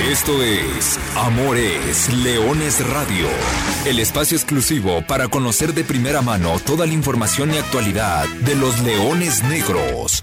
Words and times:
Esto 0.00 0.42
es 0.42 1.00
Amores 1.16 2.12
Leones 2.12 2.86
Radio, 2.86 3.28
el 3.86 3.98
espacio 3.98 4.36
exclusivo 4.36 5.00
para 5.06 5.28
conocer 5.28 5.72
de 5.72 5.84
primera 5.84 6.20
mano 6.20 6.58
toda 6.58 6.86
la 6.86 6.92
información 6.92 7.54
y 7.54 7.56
actualidad 7.56 8.26
de 8.44 8.54
los 8.56 8.78
leones 8.82 9.42
negros. 9.44 10.22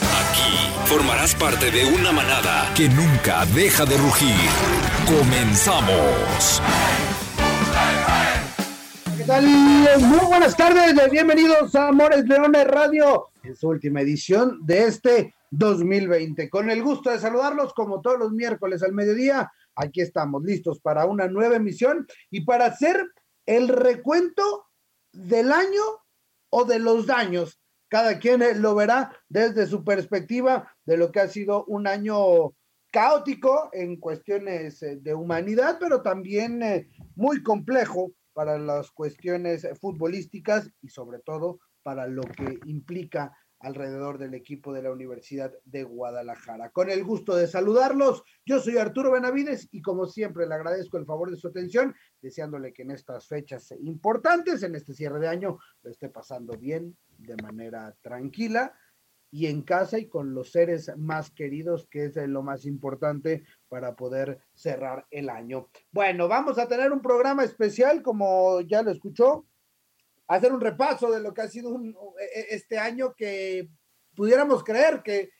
Aquí 0.00 0.86
formarás 0.86 1.34
parte 1.34 1.70
de 1.70 1.84
una 1.84 2.10
manada 2.10 2.72
que 2.74 2.88
nunca 2.88 3.44
deja 3.54 3.84
de 3.84 3.98
rugir. 3.98 4.48
Comenzamos. 5.06 6.62
¿Qué 9.18 9.24
tal? 9.24 9.44
Muy 9.44 10.26
buenas 10.26 10.56
tardes, 10.56 10.94
bienvenidos 11.10 11.74
a 11.74 11.88
Amores 11.88 12.24
Leones 12.24 12.66
Radio, 12.66 13.28
en 13.42 13.54
su 13.54 13.68
última 13.68 14.00
edición 14.00 14.58
de 14.64 14.86
este 14.86 15.34
2020. 15.50 16.48
Con 16.50 16.70
el 16.70 16.82
gusto 16.82 17.10
de 17.10 17.18
saludarlos 17.18 17.72
como 17.74 18.00
todos 18.00 18.18
los 18.18 18.32
miércoles 18.32 18.82
al 18.82 18.92
mediodía, 18.92 19.50
aquí 19.74 20.00
estamos 20.00 20.42
listos 20.44 20.80
para 20.80 21.06
una 21.06 21.28
nueva 21.28 21.56
emisión 21.56 22.06
y 22.30 22.42
para 22.42 22.66
hacer 22.66 23.04
el 23.46 23.68
recuento 23.68 24.66
del 25.12 25.52
año 25.52 25.82
o 26.50 26.64
de 26.64 26.78
los 26.78 27.06
daños. 27.06 27.60
Cada 27.88 28.18
quien 28.18 28.42
lo 28.60 28.74
verá 28.74 29.16
desde 29.28 29.66
su 29.66 29.82
perspectiva 29.84 30.74
de 30.84 30.98
lo 30.98 31.10
que 31.10 31.20
ha 31.20 31.28
sido 31.28 31.64
un 31.64 31.86
año 31.86 32.52
caótico 32.90 33.70
en 33.72 33.96
cuestiones 33.96 34.82
eh, 34.82 34.96
de 35.00 35.14
humanidad, 35.14 35.78
pero 35.80 36.02
también 36.02 36.62
eh, 36.62 36.88
muy 37.16 37.42
complejo 37.42 38.12
para 38.32 38.58
las 38.58 38.90
cuestiones 38.90 39.66
futbolísticas 39.80 40.70
y 40.80 40.88
sobre 40.88 41.18
todo 41.20 41.60
para 41.82 42.06
lo 42.06 42.22
que 42.22 42.58
implica 42.66 43.36
alrededor 43.60 44.18
del 44.18 44.34
equipo 44.34 44.72
de 44.72 44.82
la 44.82 44.92
Universidad 44.92 45.52
de 45.64 45.82
Guadalajara. 45.82 46.70
Con 46.70 46.90
el 46.90 47.04
gusto 47.04 47.34
de 47.34 47.46
saludarlos, 47.46 48.22
yo 48.46 48.60
soy 48.60 48.78
Arturo 48.78 49.12
Benavides 49.12 49.68
y 49.72 49.82
como 49.82 50.06
siempre 50.06 50.46
le 50.46 50.54
agradezco 50.54 50.96
el 50.98 51.06
favor 51.06 51.30
de 51.30 51.36
su 51.36 51.48
atención, 51.48 51.94
deseándole 52.20 52.72
que 52.72 52.82
en 52.82 52.92
estas 52.92 53.26
fechas 53.26 53.72
importantes, 53.82 54.62
en 54.62 54.74
este 54.74 54.94
cierre 54.94 55.20
de 55.20 55.28
año, 55.28 55.58
lo 55.82 55.90
esté 55.90 56.08
pasando 56.08 56.56
bien, 56.56 56.96
de 57.18 57.36
manera 57.42 57.94
tranquila 58.00 58.72
y 59.30 59.46
en 59.46 59.62
casa 59.62 59.98
y 59.98 60.08
con 60.08 60.34
los 60.34 60.52
seres 60.52 60.90
más 60.96 61.30
queridos, 61.30 61.86
que 61.90 62.06
es 62.06 62.16
lo 62.16 62.42
más 62.42 62.64
importante 62.64 63.44
para 63.68 63.94
poder 63.94 64.40
cerrar 64.54 65.06
el 65.10 65.28
año. 65.28 65.68
Bueno, 65.90 66.28
vamos 66.28 66.58
a 66.58 66.66
tener 66.66 66.92
un 66.92 67.02
programa 67.02 67.44
especial, 67.44 68.02
como 68.02 68.60
ya 68.62 68.82
lo 68.82 68.90
escuchó, 68.90 69.46
hacer 70.28 70.52
un 70.52 70.60
repaso 70.60 71.10
de 71.10 71.20
lo 71.20 71.34
que 71.34 71.40
ha 71.40 71.48
sido 71.48 71.74
e, 71.76 72.40
e, 72.40 72.46
este 72.50 72.78
año 72.78 73.14
que 73.16 73.68
pudiéramos 74.14 74.62
creer 74.62 75.02
que, 75.02 75.30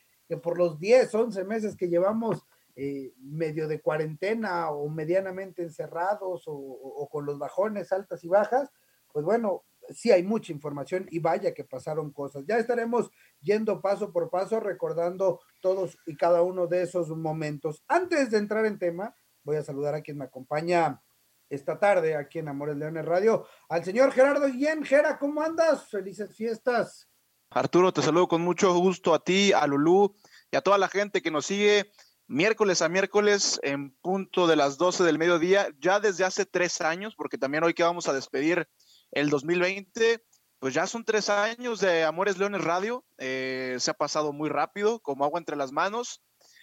por 0.41 0.57
los 0.57 0.79
10, 0.79 1.13
11 1.13 1.43
meses 1.43 1.75
que 1.75 1.89
llevamos 1.89 2.45
eh, 2.75 3.13
medio 3.17 3.67
de 3.67 3.81
cuarentena 3.81 4.69
o 4.71 4.89
medianamente 4.89 5.63
encerrados 5.63 6.43
o, 6.45 7.07
con 7.11 7.25
los 7.25 7.37
bajones 7.37 7.91
altas 7.91 8.23
y 8.23 8.27
bajas, 8.27 8.69
pues 9.11 9.25
bueno, 9.25 9.63
sí 9.89 10.11
hay 10.11 10.23
mucha 10.23 10.53
información 10.53 11.07
y 11.09 11.19
vaya 11.19 11.53
que 11.53 11.63
pasaron 11.63 12.11
cosas. 12.11 12.45
Ya 12.47 12.57
estaremos 12.57 13.09
yendo 13.41 13.81
paso 13.81 14.11
por 14.11 14.29
paso 14.29 14.59
recordando 14.59 15.39
todos 15.61 15.97
y 16.05 16.15
cada 16.15 16.41
uno 16.41 16.67
de 16.67 16.83
esos 16.83 17.09
momentos. 17.09 17.83
Antes 17.87 18.29
de 18.29 18.37
entrar 18.37 18.65
en 18.65 18.79
tema, 18.79 19.15
voy 19.43 19.57
a 19.57 19.63
saludar 19.63 19.95
a 19.95 20.01
quien 20.01 20.17
me 20.17 20.25
acompaña 20.25 21.01
esta 21.49 21.79
tarde 21.79 22.15
aquí 22.15 22.39
en 22.39 22.47
Amores 22.47 22.77
Leones 22.77 23.05
Radio 23.05 23.47
al 23.69 23.83
señor 23.83 24.11
Gerardo 24.11 24.47
Guillén. 24.47 24.83
Gera, 24.83 25.17
¿cómo 25.17 25.41
andas? 25.41 25.89
Felices 25.89 26.35
fiestas. 26.35 27.09
Arturo, 27.49 27.91
te 27.91 28.01
saludo 28.01 28.27
con 28.27 28.41
mucho 28.41 28.73
gusto 28.75 29.13
a 29.13 29.23
ti, 29.23 29.51
a 29.53 29.65
Lulú 29.65 30.15
y 30.51 30.55
a 30.55 30.61
toda 30.61 30.77
la 30.77 30.87
gente 30.87 31.21
que 31.21 31.31
nos 31.31 31.47
sigue 31.47 31.91
miércoles 32.29 32.83
a 32.83 32.89
miércoles 32.89 33.59
en 33.63 33.89
punto 34.01 34.45
de 34.45 34.55
las 34.55 34.77
12 34.77 35.03
del 35.03 35.17
mediodía, 35.17 35.67
ya 35.79 35.99
desde 35.99 36.23
hace 36.23 36.45
tres 36.45 36.79
años, 36.79 37.15
porque 37.17 37.39
también 37.39 37.63
hoy 37.63 37.73
que 37.73 37.81
vamos 37.81 38.07
a 38.07 38.13
despedir 38.13 38.69
el 39.11 39.31
2020, 39.31 40.23
pues 40.59 40.75
ya 40.75 40.85
son 40.85 41.03
tres 41.03 41.29
años 41.29 41.79
de 41.79 42.03
Amores 42.03 42.37
Leones 42.37 42.63
Radio, 42.63 43.03
eh, 43.17 43.77
se 43.79 43.89
ha 43.89 43.95
pasado 43.95 44.31
muy 44.31 44.47
rápido, 44.47 44.99
como 44.99 45.25
agua 45.25 45.39
entre 45.39 45.55
las 45.55 45.71
manos, 45.71 46.21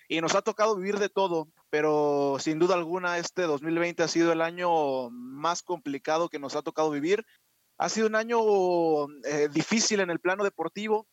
y 0.08 0.20
nos 0.20 0.34
ha 0.34 0.42
tocado 0.42 0.76
vivir 0.76 0.98
de 0.98 1.08
todo, 1.08 1.48
pero 1.70 2.36
sin 2.40 2.58
duda 2.58 2.74
alguna 2.74 3.18
este 3.18 3.42
2020 3.42 4.02
ha 4.02 4.08
sido 4.08 4.32
el 4.32 4.40
año 4.40 5.10
más 5.10 5.62
complicado 5.62 6.28
que 6.28 6.38
nos 6.38 6.54
ha 6.56 6.62
tocado 6.62 6.90
vivir. 6.90 7.24
Ha 7.78 7.88
sido 7.88 8.06
un 8.06 8.14
año 8.14 8.38
eh, 9.24 9.48
difícil 9.52 10.00
en 10.00 10.10
el 10.10 10.20
plano 10.20 10.44
deportivo. 10.44 11.06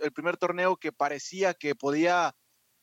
El 0.00 0.12
primer 0.12 0.36
torneo 0.36 0.76
que 0.76 0.92
parecía 0.92 1.52
que 1.52 1.74
podía 1.74 2.34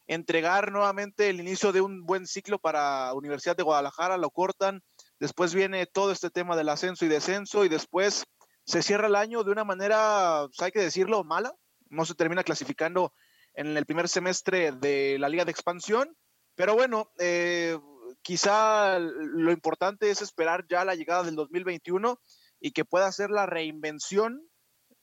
entregar 0.08 0.72
nuevamente 0.72 1.30
el 1.30 1.40
inicio 1.40 1.72
de 1.72 1.82
un 1.82 2.06
buen 2.06 2.26
ciclo 2.26 2.60
para 2.60 3.14
Universidad 3.14 3.56
de 3.56 3.64
Guadalajara, 3.64 4.18
lo 4.18 4.32
cortan. 4.32 4.82
Después 5.20 5.54
viene 5.54 5.86
todo 5.86 6.12
este 6.12 6.30
tema 6.30 6.56
del 6.56 6.70
ascenso 6.70 7.06
y 7.06 7.10
descenso 7.10 7.64
y 7.64 7.70
después 7.70 8.26
se 8.66 8.82
cierra 8.82 9.08
el 9.08 9.16
año 9.16 9.44
de 9.44 9.52
una 9.52 9.64
manera, 9.64 10.46
pues, 10.48 10.62
hay 10.62 10.72
que 10.72 10.80
decirlo, 10.80 11.24
mala. 11.24 11.54
No 11.90 12.06
se 12.06 12.16
termina 12.16 12.44
clasificando 12.44 13.14
en 13.54 13.78
el 13.78 13.86
primer 13.86 14.08
semestre 14.08 14.72
de 14.72 15.18
la 15.20 15.30
Liga 15.30 15.46
de 15.46 15.52
Expansión. 15.52 16.16
Pero 16.56 16.76
bueno, 16.76 17.12
eh, 17.20 17.78
quizá 18.22 19.00
lo 19.00 19.52
importante 19.52 20.10
es 20.10 20.22
esperar 20.22 20.66
ya 20.70 20.86
la 20.86 20.96
llegada 20.96 21.24
del 21.24 21.36
2021 21.36 22.20
y 22.60 22.72
que 22.72 22.86
pueda 22.86 23.12
ser 23.12 23.30
la 23.30 23.46
reinvención 23.46 24.50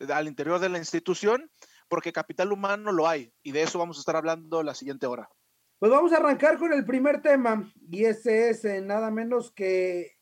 al 0.09 0.29
interior 0.29 0.59
de 0.61 0.69
la 0.69 0.79
institución, 0.79 1.51
porque 1.89 2.13
capital 2.13 2.53
humano 2.53 2.93
lo 2.93 3.09
hay 3.09 3.33
y 3.43 3.53
de 3.53 3.63
eso 3.63 3.79
vamos 3.79 3.97
a 3.97 4.01
estar 4.01 4.17
hablando 4.17 4.63
la 4.63 4.75
siguiente 4.75 5.07
hora. 5.07 5.29
Pues 5.79 5.91
vamos 5.91 6.13
a 6.13 6.17
arrancar 6.17 6.59
con 6.59 6.73
el 6.73 6.85
primer 6.85 7.21
tema 7.21 7.71
y 7.91 8.05
ese 8.05 8.51
es 8.51 8.65
eh, 8.65 8.81
nada 8.81 9.11
menos 9.11 9.53
que 9.53 10.17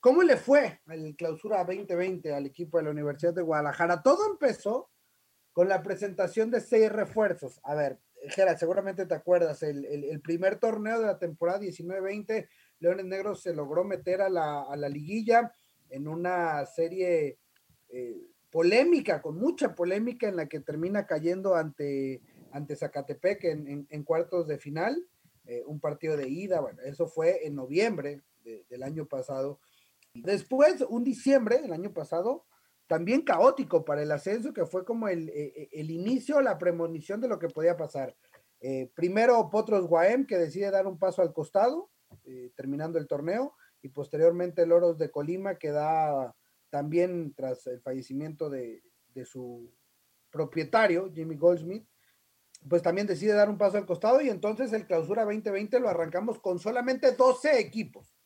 cómo 0.00 0.22
le 0.22 0.36
fue 0.36 0.80
al 0.86 1.14
clausura 1.16 1.64
2020 1.64 2.34
al 2.34 2.46
equipo 2.46 2.78
de 2.78 2.84
la 2.84 2.90
Universidad 2.90 3.32
de 3.32 3.42
Guadalajara. 3.42 4.02
Todo 4.02 4.30
empezó 4.30 4.90
con 5.58 5.68
la 5.68 5.82
presentación 5.82 6.52
de 6.52 6.60
seis 6.60 6.88
refuerzos. 6.88 7.58
A 7.64 7.74
ver, 7.74 7.98
Gera, 8.28 8.56
seguramente 8.56 9.06
te 9.06 9.14
acuerdas, 9.16 9.64
el, 9.64 10.20
primer 10.22 10.60
torneo 10.60 11.00
de 11.00 11.06
la 11.06 11.18
temporada 11.18 11.58
19-20, 11.58 12.46
Leones 12.78 13.06
Negros 13.06 13.42
se 13.42 13.52
logró 13.52 13.82
meter 13.82 14.20
a 14.22 14.28
la, 14.28 14.88
liguilla 14.88 15.52
en 15.90 16.06
una 16.06 16.64
serie 16.64 17.40
eh, 17.88 18.22
polémica, 18.52 19.20
con 19.20 19.36
mucha 19.36 19.74
polémica, 19.74 20.28
en 20.28 20.36
la 20.36 20.46
que 20.46 20.60
termina 20.60 21.08
cayendo 21.08 21.56
ante, 21.56 22.22
ante 22.52 22.76
Zacatepec 22.76 23.42
en, 23.42 24.04
cuartos 24.04 24.46
de 24.46 24.58
final, 24.58 25.08
eh, 25.44 25.64
un 25.66 25.80
partido 25.80 26.16
de 26.16 26.28
ida, 26.28 26.60
bueno, 26.60 26.80
eso 26.84 27.08
fue 27.08 27.48
en 27.48 27.56
noviembre 27.56 28.22
del 28.44 28.84
año 28.84 29.06
pasado. 29.06 29.58
Después, 30.14 30.82
un 30.88 31.02
diciembre 31.02 31.60
del 31.60 31.72
año 31.72 31.92
pasado, 31.92 32.46
también 32.88 33.22
caótico 33.22 33.84
para 33.84 34.02
el 34.02 34.10
ascenso, 34.10 34.52
que 34.52 34.66
fue 34.66 34.84
como 34.84 35.08
el, 35.08 35.28
eh, 35.28 35.52
eh, 35.54 35.68
el, 35.72 35.90
inicio, 35.90 36.40
la 36.40 36.58
premonición 36.58 37.20
de 37.20 37.28
lo 37.28 37.38
que 37.38 37.48
podía 37.48 37.76
pasar. 37.76 38.16
Eh, 38.60 38.90
primero 38.94 39.48
Potros 39.50 39.86
Guaem, 39.86 40.26
que 40.26 40.38
decide 40.38 40.70
dar 40.70 40.86
un 40.86 40.98
paso 40.98 41.22
al 41.22 41.32
costado, 41.32 41.90
terminando 42.56 42.98
el 42.98 43.06
torneo, 43.06 43.54
y 43.82 43.90
posteriormente 43.90 44.66
Loros 44.66 44.98
de 44.98 45.10
Colima, 45.10 45.56
que 45.56 45.70
da 45.70 46.34
también 46.70 47.34
tras 47.34 47.66
el 47.66 47.80
fallecimiento 47.80 48.48
de, 48.48 48.82
de 49.14 49.24
su 49.26 49.70
propietario, 50.30 51.12
Jimmy 51.14 51.36
Goldsmith, 51.36 51.86
pues 52.68 52.82
también 52.82 53.06
decide 53.06 53.34
dar 53.34 53.50
un 53.50 53.58
paso 53.58 53.76
al 53.76 53.86
costado 53.86 54.20
y 54.20 54.30
entonces 54.30 54.72
el 54.72 54.86
clausura 54.86 55.24
2020 55.24 55.78
lo 55.80 55.88
arrancamos 55.88 56.40
con 56.40 56.58
solamente 56.58 57.12
12 57.12 57.60
equipos. 57.60 58.16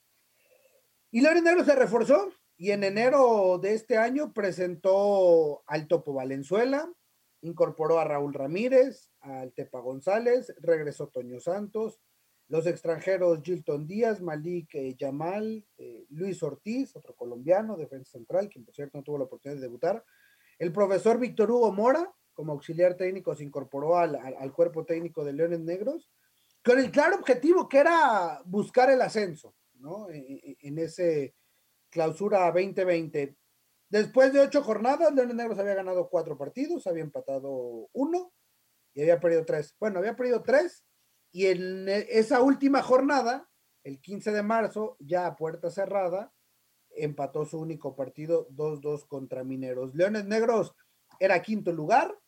Y 1.11 1.21
Loren 1.21 1.45
Negro 1.45 1.65
se 1.65 1.75
reforzó, 1.75 2.33
y 2.57 2.71
en 2.71 2.85
enero 2.85 3.59
de 3.59 3.75
este 3.75 3.97
año 3.97 4.33
presentó 4.33 5.63
al 5.67 5.89
Topo 5.89 6.13
Valenzuela, 6.13 6.93
incorporó 7.41 7.99
a 7.99 8.05
Raúl 8.05 8.35
Ramírez, 8.35 9.11
al 9.21 9.53
Tepa 9.53 9.81
González, 9.81 10.55
regresó 10.61 11.09
Toño 11.09 11.41
Santos, 11.41 12.01
los 12.49 12.67
extranjeros 12.67 13.41
Gilton 13.43 13.87
Díaz, 13.87 14.21
Malik 14.21 14.75
eh, 14.75 14.95
Yamal, 14.97 15.65
eh, 15.79 16.05
Luis 16.11 16.43
Ortiz, 16.43 16.95
otro 16.95 17.15
colombiano, 17.15 17.77
defensa 17.77 18.13
central, 18.13 18.49
quien 18.49 18.65
por 18.65 18.75
cierto 18.75 18.99
no 18.99 19.05
tuvo 19.05 19.19
la 19.19 19.25
oportunidad 19.25 19.57
de 19.57 19.67
debutar, 19.67 20.05
el 20.59 20.73
profesor 20.73 21.19
Víctor 21.19 21.51
Hugo 21.51 21.73
Mora, 21.73 22.13
como 22.35 22.53
auxiliar 22.53 22.97
técnico, 22.97 23.35
se 23.35 23.45
incorporó 23.45 23.99
al, 23.99 24.53
cuerpo 24.53 24.85
técnico 24.85 25.25
de 25.25 25.33
Leones 25.33 25.61
Negros, 25.61 26.11
con 26.65 26.79
el 26.79 26.91
claro 26.91 27.17
objetivo 27.17 27.69
que 27.69 27.79
era 27.79 28.41
buscar 28.45 28.91
el 28.91 29.03
ascenso, 29.03 29.55
¿no? 29.75 30.09
E, 30.11 30.19
e, 30.19 30.57
en 30.61 30.79
ese 30.79 31.35
clausura 31.93 32.51
2020. 32.51 33.37
Después 33.89 34.33
de 34.33 34.41
ocho 34.41 34.63
jornadas, 34.63 35.15
Leones 35.15 35.37
Negros 35.37 35.59
había 35.59 35.75
ganado 35.75 36.09
cuatro 36.09 36.37
partidos, 36.37 36.87
había 36.87 37.03
empatado 37.03 37.91
uno 37.93 38.33
y 38.95 39.03
había 39.03 39.21
perdido 39.21 39.45
tres. 39.45 39.77
Bueno, 39.79 39.99
había 39.99 40.17
perdido 40.17 40.43
tres 40.43 40.85
y 41.31 41.47
en 41.47 41.89
esa 41.89 42.41
última 42.41 42.83
jornada, 42.83 43.49
el 43.85 44.01
15 44.01 44.33
de 44.33 44.43
marzo, 44.43 44.97
ya 44.99 45.27
a 45.27 45.37
puerta 45.37 45.71
cerrada, 45.71 46.33
empató 46.91 47.45
su 47.45 47.61
único 47.61 47.95
partido 47.95 48.49
2-2 48.51 49.07
contra 49.07 49.45
Mineros. 49.45 49.95
Leones 49.95 50.25
Negros 50.25 50.75
era 51.21 51.43
quinto 51.43 51.73
lugar, 51.73 52.19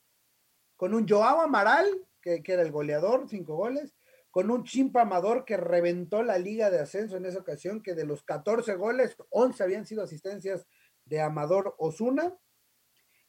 con 0.76 0.94
un 0.94 1.08
Joao 1.08 1.40
Amaral, 1.40 1.86
que, 2.20 2.42
que 2.42 2.52
era 2.52 2.62
el 2.62 2.72
goleador, 2.72 3.28
cinco 3.28 3.56
goles, 3.56 3.94
con 4.34 4.50
un 4.50 4.64
chimpa 4.64 5.02
amador 5.02 5.44
que 5.44 5.56
reventó 5.56 6.24
la 6.24 6.38
liga 6.38 6.68
de 6.68 6.80
ascenso 6.80 7.16
en 7.16 7.24
esa 7.24 7.38
ocasión, 7.38 7.80
que 7.80 7.94
de 7.94 8.04
los 8.04 8.24
14 8.24 8.74
goles, 8.74 9.16
11 9.30 9.62
habían 9.62 9.86
sido 9.86 10.02
asistencias 10.02 10.66
de 11.04 11.20
Amador 11.20 11.76
Osuna. 11.78 12.36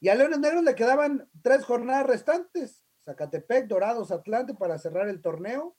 Y 0.00 0.08
a 0.08 0.16
Leones 0.16 0.40
Negros 0.40 0.64
le 0.64 0.74
quedaban 0.74 1.30
tres 1.44 1.64
jornadas 1.64 2.08
restantes, 2.08 2.84
Zacatepec, 3.04 3.68
Dorados, 3.68 4.10
Atlante 4.10 4.54
para 4.54 4.80
cerrar 4.80 5.08
el 5.08 5.22
torneo. 5.22 5.76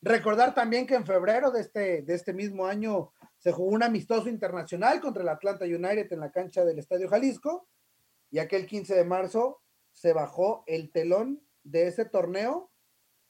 Recordar 0.00 0.54
también 0.54 0.86
que 0.86 0.94
en 0.94 1.04
febrero 1.04 1.50
de 1.50 1.60
este, 1.60 2.00
de 2.00 2.14
este 2.14 2.32
mismo 2.32 2.64
año 2.64 3.12
se 3.36 3.52
jugó 3.52 3.72
un 3.72 3.82
amistoso 3.82 4.30
internacional 4.30 4.98
contra 5.02 5.22
el 5.22 5.28
Atlanta 5.28 5.66
United 5.66 6.10
en 6.10 6.20
la 6.20 6.32
cancha 6.32 6.64
del 6.64 6.78
Estadio 6.78 7.10
Jalisco 7.10 7.68
y 8.30 8.38
aquel 8.38 8.64
15 8.64 8.94
de 8.94 9.04
marzo 9.04 9.60
se 9.92 10.14
bajó 10.14 10.64
el 10.66 10.90
telón 10.90 11.46
de 11.64 11.86
ese 11.86 12.06
torneo 12.06 12.70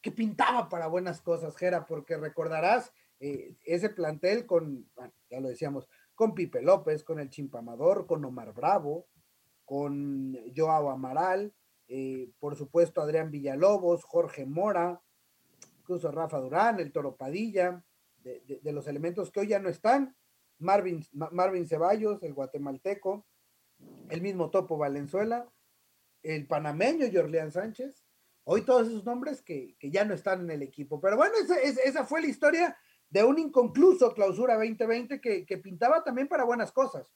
que 0.01 0.11
pintaba 0.11 0.69
para 0.69 0.87
buenas 0.87 1.21
cosas, 1.21 1.57
Jera, 1.57 1.87
porque 1.87 2.17
recordarás 2.17 2.93
eh, 3.19 3.57
ese 3.65 3.91
plantel 3.91 4.47
con, 4.47 4.89
ya 5.31 5.41
lo 5.41 5.49
decíamos, 5.49 5.89
con 6.15 6.35
Pipe 6.35 6.63
López, 6.63 7.05
con 7.05 7.21
el 7.21 7.31
Chimpamador, 7.31 8.07
con 8.07 8.25
Omar 8.25 8.53
Bravo, 8.55 9.07
con 9.65 10.37
Joao 10.57 10.91
Amaral, 10.91 11.55
eh, 11.89 12.31
por 12.39 12.57
supuesto 12.57 13.01
Adrián 13.01 13.31
Villalobos, 13.31 14.05
Jorge 14.05 14.47
Mora, 14.47 15.03
incluso 15.81 16.11
Rafa 16.11 16.39
Durán, 16.39 16.81
el 16.81 16.93
Toro 16.93 17.17
Padilla, 17.17 17.85
de, 18.23 18.61
los 18.73 18.87
elementos 18.87 19.31
que 19.31 19.41
hoy 19.41 19.49
ya 19.49 19.59
no 19.59 19.69
están, 19.69 20.17
Marvin, 20.59 21.05
Marvin 21.13 21.67
Ceballos, 21.67 22.23
el 22.23 22.35
guatemalteco, 22.35 23.27
el 24.09 24.21
mismo 24.21 24.51
Topo 24.51 24.77
Valenzuela, 24.77 25.51
el 26.23 26.47
panameño 26.47 27.07
Jorleán 27.13 27.51
Sánchez, 27.51 28.00
hoy 28.53 28.63
todos 28.63 28.89
esos 28.89 29.05
nombres 29.05 29.43
que, 29.43 29.77
ya 29.81 30.05
no 30.05 30.13
están 30.13 30.41
en 30.41 30.51
el 30.51 30.63
equipo. 30.63 31.01
Pero 31.01 31.17
bueno, 31.17 31.35
esa, 31.63 32.05
fue 32.05 32.21
la 32.21 32.27
historia 32.27 32.77
de 33.09 33.23
un 33.23 33.39
inconcluso 33.39 34.13
clausura 34.13 34.55
2020 34.55 35.21
que, 35.21 35.47
que, 35.47 35.59
pintaba 35.59 36.03
también 36.03 36.27
para 36.27 36.43
buenas 36.43 36.73
cosas. 36.73 37.15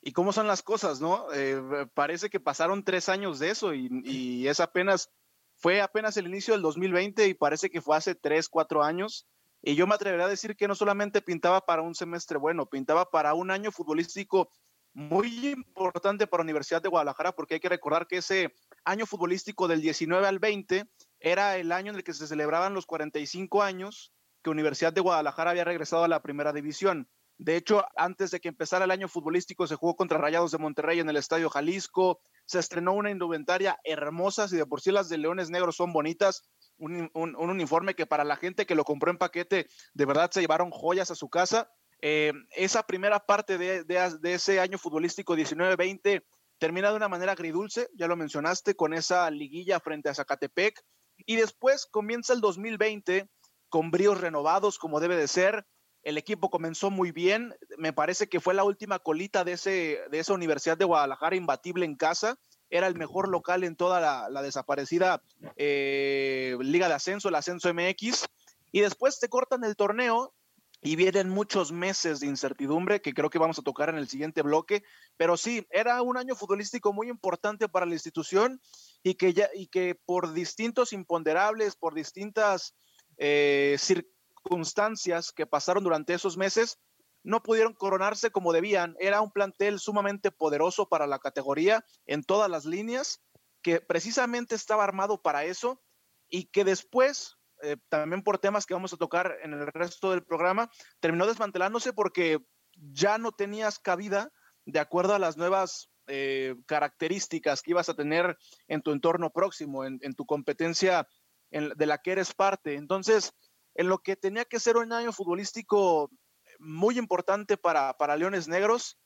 ¿Y 0.00 0.12
cómo 0.12 0.32
son 0.32 0.46
las 0.46 0.62
cosas, 0.62 1.00
no? 1.00 1.26
Eh, 1.34 1.60
parece 1.94 2.30
que 2.30 2.38
pasaron 2.38 2.84
tres 2.84 3.08
años 3.08 3.40
de 3.40 3.50
eso 3.50 3.74
y, 3.74 3.88
y, 4.04 4.46
es 4.46 4.60
apenas, 4.60 5.10
fue 5.56 5.80
apenas 5.80 6.16
el 6.16 6.28
inicio 6.28 6.54
del 6.54 6.62
2020 6.62 7.26
y 7.26 7.34
parece 7.34 7.70
que 7.70 7.80
fue 7.80 7.96
hace 7.96 8.14
tres, 8.14 8.48
cuatro 8.48 8.84
años. 8.84 9.26
Y 9.60 9.74
yo 9.74 9.88
me 9.88 9.96
atrevería 9.96 10.26
a 10.26 10.30
decir 10.30 10.54
que 10.54 10.68
no 10.68 10.76
solamente 10.76 11.20
pintaba 11.20 11.60
para 11.60 11.82
un 11.82 11.96
semestre 11.96 12.38
bueno, 12.38 12.66
pintaba 12.66 13.10
para 13.10 13.34
un 13.34 13.50
año 13.50 13.72
futbolístico 13.72 14.48
muy 14.92 15.48
importante 15.48 16.28
para 16.28 16.42
la 16.42 16.46
Universidad 16.46 16.82
de 16.82 16.88
Guadalajara, 16.88 17.32
porque 17.32 17.54
hay 17.54 17.60
que 17.60 17.68
recordar 17.68 18.06
que 18.06 18.18
ese 18.18 18.52
año 18.84 19.06
futbolístico 19.06 19.68
del 19.68 19.80
19 19.80 20.26
al 20.26 20.38
20 20.38 20.86
era 21.20 21.56
el 21.56 21.72
año 21.72 21.90
en 21.90 21.96
el 21.96 22.04
que 22.04 22.14
se 22.14 22.26
celebraban 22.26 22.74
los 22.74 22.86
45 22.86 23.62
años 23.62 24.12
que 24.42 24.50
Universidad 24.50 24.92
de 24.92 25.00
Guadalajara 25.00 25.50
había 25.50 25.64
regresado 25.64 26.04
a 26.04 26.08
la 26.08 26.22
primera 26.22 26.52
división. 26.52 27.08
De 27.38 27.54
hecho, 27.54 27.84
antes 27.96 28.32
de 28.32 28.40
que 28.40 28.48
empezara 28.48 28.84
el 28.84 28.90
año 28.90 29.08
futbolístico, 29.08 29.68
se 29.68 29.76
jugó 29.76 29.94
contra 29.94 30.18
Rayados 30.18 30.50
de 30.50 30.58
Monterrey 30.58 30.98
en 30.98 31.08
el 31.08 31.16
Estadio 31.16 31.48
Jalisco, 31.48 32.20
se 32.46 32.58
estrenó 32.58 32.94
una 32.94 33.12
indumentaria 33.12 33.78
hermosa, 33.84 34.48
si 34.48 34.56
de 34.56 34.66
por 34.66 34.80
sí 34.80 34.90
las 34.90 35.08
de 35.08 35.18
Leones 35.18 35.48
Negros 35.48 35.76
son 35.76 35.92
bonitas, 35.92 36.48
un, 36.78 37.10
uniforme 37.14 37.94
que 37.94 38.06
para 38.06 38.24
la 38.24 38.36
gente 38.36 38.66
que 38.66 38.74
lo 38.74 38.84
compró 38.84 39.12
en 39.12 39.18
paquete, 39.18 39.68
de 39.94 40.04
verdad 40.04 40.30
se 40.32 40.40
llevaron 40.40 40.70
joyas 40.70 41.12
a 41.12 41.14
su 41.14 41.28
casa. 41.28 41.70
Eh, 42.00 42.32
esa 42.56 42.84
primera 42.84 43.20
parte 43.20 43.56
de, 43.56 43.84
de 43.84 44.34
ese 44.34 44.58
año 44.58 44.78
futbolístico 44.78 45.36
19-20 45.36 46.24
termina 46.58 46.90
de 46.90 46.96
una 46.96 47.08
manera 47.08 47.32
agridulce, 47.32 47.88
ya 47.94 48.06
lo 48.06 48.16
mencionaste, 48.16 48.74
con 48.74 48.92
esa 48.92 49.30
liguilla 49.30 49.80
frente 49.80 50.08
a 50.08 50.14
Zacatepec, 50.14 50.82
y 51.26 51.36
después 51.36 51.86
comienza 51.86 52.32
el 52.32 52.40
2020 52.40 53.28
con 53.68 53.90
bríos 53.90 54.20
renovados 54.20 54.78
como 54.78 55.00
debe 55.00 55.16
de 55.16 55.28
ser. 55.28 55.66
El 56.02 56.16
equipo 56.16 56.50
comenzó 56.50 56.90
muy 56.90 57.12
bien, 57.12 57.54
me 57.76 57.92
parece 57.92 58.28
que 58.28 58.40
fue 58.40 58.54
la 58.54 58.64
última 58.64 58.98
colita 58.98 59.44
de, 59.44 59.52
ese, 59.52 60.00
de 60.10 60.18
esa 60.18 60.32
Universidad 60.32 60.78
de 60.78 60.84
Guadalajara 60.84 61.36
imbatible 61.36 61.84
en 61.84 61.96
casa, 61.96 62.38
era 62.70 62.86
el 62.86 62.94
mejor 62.94 63.28
local 63.28 63.64
en 63.64 63.76
toda 63.76 64.28
la, 64.30 64.42
desaparecida 64.42 65.22
eh, 65.56 66.56
Liga 66.60 66.88
de 66.88 66.94
Ascenso, 66.94 67.28
el 67.28 67.34
Ascenso 67.34 67.72
MX, 67.72 68.26
y 68.72 68.80
después 68.80 69.18
te 69.18 69.28
cortan 69.28 69.64
el 69.64 69.76
torneo 69.76 70.34
y 70.80 70.96
vienen 70.96 71.28
muchos 71.28 71.72
meses 71.72 72.20
de 72.20 72.28
incertidumbre 72.28 73.00
que 73.00 73.12
creo 73.12 73.30
que 73.30 73.38
vamos 73.38 73.58
a 73.58 73.62
tocar 73.62 73.88
en 73.88 73.96
el 73.96 74.08
siguiente 74.08 74.42
bloque, 74.42 74.84
pero 75.16 75.36
sí, 75.36 75.66
era 75.70 76.02
un 76.02 76.16
año 76.16 76.36
futbolístico 76.36 76.92
muy 76.92 77.08
importante 77.08 77.68
para 77.68 77.86
la 77.86 77.94
institución 77.94 78.60
y 79.02 79.14
que, 79.14 79.32
ya, 79.32 79.48
y 79.54 79.66
que 79.66 79.96
por 80.04 80.32
distintos 80.32 80.92
imponderables, 80.92 81.74
por 81.74 81.94
distintas 81.94 82.74
eh, 83.16 83.76
circunstancias 83.78 85.32
que 85.32 85.46
pasaron 85.46 85.82
durante 85.82 86.14
esos 86.14 86.36
meses, 86.36 86.78
no 87.24 87.42
pudieron 87.42 87.74
coronarse 87.74 88.30
como 88.30 88.52
debían. 88.52 88.94
Era 89.00 89.20
un 89.20 89.32
plantel 89.32 89.80
sumamente 89.80 90.30
poderoso 90.30 90.88
para 90.88 91.06
la 91.06 91.18
categoría 91.18 91.84
en 92.06 92.22
todas 92.22 92.48
las 92.48 92.64
líneas, 92.64 93.20
que 93.62 93.80
precisamente 93.80 94.54
estaba 94.54 94.84
armado 94.84 95.20
para 95.20 95.44
eso 95.44 95.82
y 96.28 96.44
que 96.44 96.64
después 96.64 97.37
eh, 97.62 97.76
también 97.88 98.22
por 98.22 98.38
temas 98.38 98.66
que 98.66 98.74
vamos 98.74 98.92
a 98.92 98.96
tocar 98.96 99.36
en 99.42 99.52
el 99.52 99.66
resto 99.68 100.10
del 100.10 100.24
programa, 100.24 100.70
terminó 101.00 101.26
desmantelándose 101.26 101.92
porque 101.92 102.38
ya 102.76 103.18
no 103.18 103.32
tenías 103.32 103.78
cabida 103.78 104.30
de 104.64 104.78
acuerdo 104.78 105.14
a 105.14 105.18
las 105.18 105.36
nuevas 105.36 105.90
eh, 106.06 106.54
características 106.66 107.62
que 107.62 107.72
ibas 107.72 107.88
a 107.88 107.94
tener 107.94 108.36
en 108.66 108.82
tu 108.82 108.92
entorno 108.92 109.30
próximo, 109.30 109.84
en, 109.84 110.14
tu 110.14 110.24
competencia 110.26 111.06
de 111.50 111.86
la 111.86 111.98
que 111.98 112.12
eres 112.12 112.34
parte. 112.34 112.74
Entonces, 112.74 113.32
en 113.74 113.88
lo 113.88 113.98
que 113.98 114.16
tenía 114.16 114.44
que 114.44 114.60
ser 114.60 114.76
un 114.76 114.92
año 114.92 115.12
futbolístico 115.12 116.10
muy 116.58 116.98
importante 116.98 117.56
para, 117.56 117.94
para 117.94 118.16
Leones 118.16 118.48
Negros, 118.48 118.98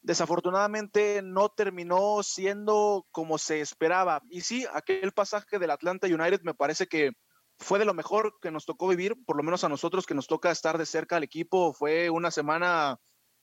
desafortunadamente 0.00 1.22
no 1.22 1.48
terminó 1.48 2.22
siendo 2.22 3.06
como 3.10 3.38
se 3.38 3.60
esperaba. 3.60 4.22
Y 4.30 4.42
sí, 4.42 4.66
aquel 4.72 5.12
pasaje 5.12 5.58
del 5.58 5.70
Atlanta 5.70 6.06
United 6.06 6.40
me 6.42 6.54
parece 6.54 6.86
que 6.86 7.12
fue 7.58 7.78
de 7.78 7.84
lo 7.84 7.94
mejor 7.94 8.38
que 8.40 8.50
nos 8.50 8.66
tocó 8.66 8.88
vivir, 8.88 9.16
por 9.26 9.36
lo 9.36 9.42
menos 9.42 9.64
a 9.64 9.68
nosotros 9.68 10.06
que 10.06 10.14
nos 10.14 10.26
toca 10.26 10.50
estar 10.50 10.78
de 10.78 10.86
cerca 10.86 11.16
al 11.16 11.24
equipo. 11.24 11.72
Fue 11.72 12.08
una 12.10 12.30
semana 12.30 12.98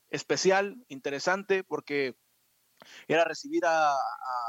especial, 0.09 0.77
interesante, 0.87 1.63
porque 1.63 2.15
era 3.07 3.25
recibir 3.25 3.63
a, 3.65 3.93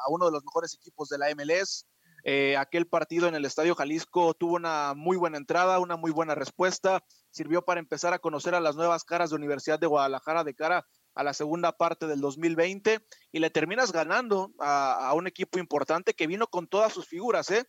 uno 0.08 0.26
de 0.26 0.32
los 0.32 0.44
mejores 0.44 0.74
equipos 0.74 1.08
de 1.08 1.18
la 1.18 1.34
MLS. 1.34 1.86
Eh, 2.28 2.56
aquel 2.56 2.86
partido 2.86 3.28
en 3.28 3.34
el 3.34 3.44
Estadio 3.44 3.74
Jalisco 3.74 4.34
tuvo 4.34 4.56
una 4.56 4.94
muy 4.94 5.16
buena 5.16 5.36
entrada, 5.36 5.78
una 5.80 5.96
muy 5.96 6.10
buena 6.10 6.34
respuesta. 6.34 7.02
Sirvió 7.30 7.62
para 7.62 7.80
empezar 7.80 8.12
a 8.14 8.18
conocer 8.18 8.54
a 8.54 8.60
las 8.60 8.76
nuevas 8.76 9.04
caras 9.04 9.30
de 9.30 9.36
Universidad 9.36 9.78
de 9.78 9.86
Guadalajara 9.86 10.44
de 10.44 10.54
cara 10.54 10.86
a 11.14 11.24
la 11.24 11.34
segunda 11.34 11.72
parte 11.72 12.06
del 12.06 12.20
2020 12.20 13.00
y 13.32 13.38
le 13.38 13.50
terminas 13.50 13.90
ganando 13.90 14.52
a, 14.58 15.08
a 15.08 15.14
un 15.14 15.26
equipo 15.26 15.58
importante 15.58 16.14
que 16.14 16.26
vino 16.26 16.46
con 16.46 16.68
todas 16.68 16.92
sus 16.92 17.06
figuras, 17.06 17.50
¿eh? 17.50 17.64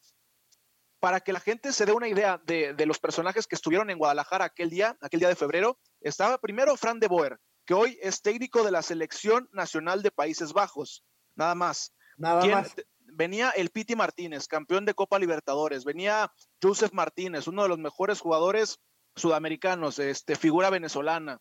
Para 1.00 1.20
que 1.20 1.34
la 1.34 1.40
gente 1.40 1.74
se 1.74 1.86
dé 1.86 1.94
una 1.94 2.08
idea 2.08 2.42
de, 2.46 2.86
los 2.86 3.00
personajes 3.00 3.48
que 3.48 3.56
estuvieron 3.56 3.90
en 3.90 3.98
Guadalajara 3.98 4.46
aquel 4.46 4.70
día, 4.70 4.98
aquel 5.02 5.20
día 5.20 5.30
de 5.30 5.36
febrero, 5.36 5.78
estaba 6.02 6.38
primero 6.40 6.76
Fran 6.76 7.00
de 7.00 7.08
Boer, 7.08 7.40
que 7.66 7.74
hoy 7.74 8.00
es 8.02 8.22
técnico 8.22 8.64
de 8.64 8.72
la 8.72 8.82
selección 8.82 9.48
nacional 9.52 10.02
de 10.02 10.12
Países 10.12 10.54
Bajos, 10.54 11.04
nada 11.36 11.56
más. 11.56 11.94
Nada 12.18 12.46
más. 12.46 12.74
Venía 13.00 13.52
el 13.52 13.70
Piti 13.70 13.96
Martínez, 13.96 14.48
campeón 14.48 14.86
de 14.86 14.94
Copa 14.94 15.20
Libertadores, 15.20 15.86
venía 15.86 16.32
Joseph 16.62 16.92
Martínez, 16.94 17.48
uno 17.48 17.64
de 17.64 17.70
los 17.70 17.78
mejores 17.78 18.20
jugadores 18.20 18.80
sudamericanos, 19.16 20.00
este, 20.00 20.36
figura 20.36 20.70
venezolana. 20.70 21.40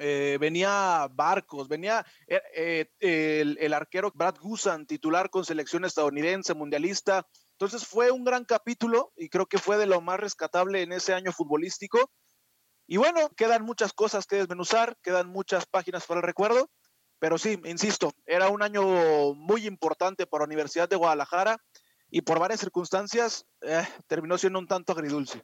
Eh, 0.00 0.38
venía 0.40 1.08
Barcos, 1.10 1.66
venía 1.66 2.06
eh, 2.28 2.40
eh, 2.54 3.40
el, 3.40 3.58
el, 3.60 3.74
arquero 3.74 4.12
Brad 4.14 4.36
Gusan, 4.40 4.86
titular 4.86 5.28
con 5.28 5.44
selección 5.44 5.84
estadounidense, 5.84 6.54
mundialista, 6.54 7.26
entonces 7.60 7.88
fue 7.88 8.12
un 8.12 8.22
gran 8.22 8.44
capítulo 8.44 9.12
y 9.16 9.28
creo 9.28 9.46
que 9.46 9.58
fue 9.58 9.76
de 9.78 9.86
lo 9.86 10.00
más 10.00 10.20
rescatable 10.20 10.80
en 10.82 10.92
ese 10.92 11.12
año 11.12 11.32
futbolístico. 11.32 12.12
Y 12.86 12.98
bueno, 12.98 13.30
quedan 13.36 13.64
muchas 13.64 13.92
cosas 13.92 14.26
que 14.26 14.36
desmenuzar, 14.36 14.96
quedan 15.02 15.26
muchas 15.28 15.66
páginas 15.66 16.06
para 16.06 16.20
el 16.20 16.26
recuerdo, 16.26 16.70
pero 17.18 17.36
sí, 17.36 17.60
insisto, 17.64 18.12
era 18.26 18.48
un 18.48 18.62
año 18.62 19.34
muy 19.34 19.66
importante 19.66 20.24
para 20.24 20.42
la 20.42 20.46
Universidad 20.46 20.88
de 20.88 20.94
Guadalajara 20.94 21.58
y 22.08 22.20
por 22.20 22.38
varias 22.38 22.60
circunstancias 22.60 23.44
eh, 23.62 23.82
terminó 24.06 24.38
siendo 24.38 24.60
un 24.60 24.68
tanto 24.68 24.92
agridulce. 24.92 25.42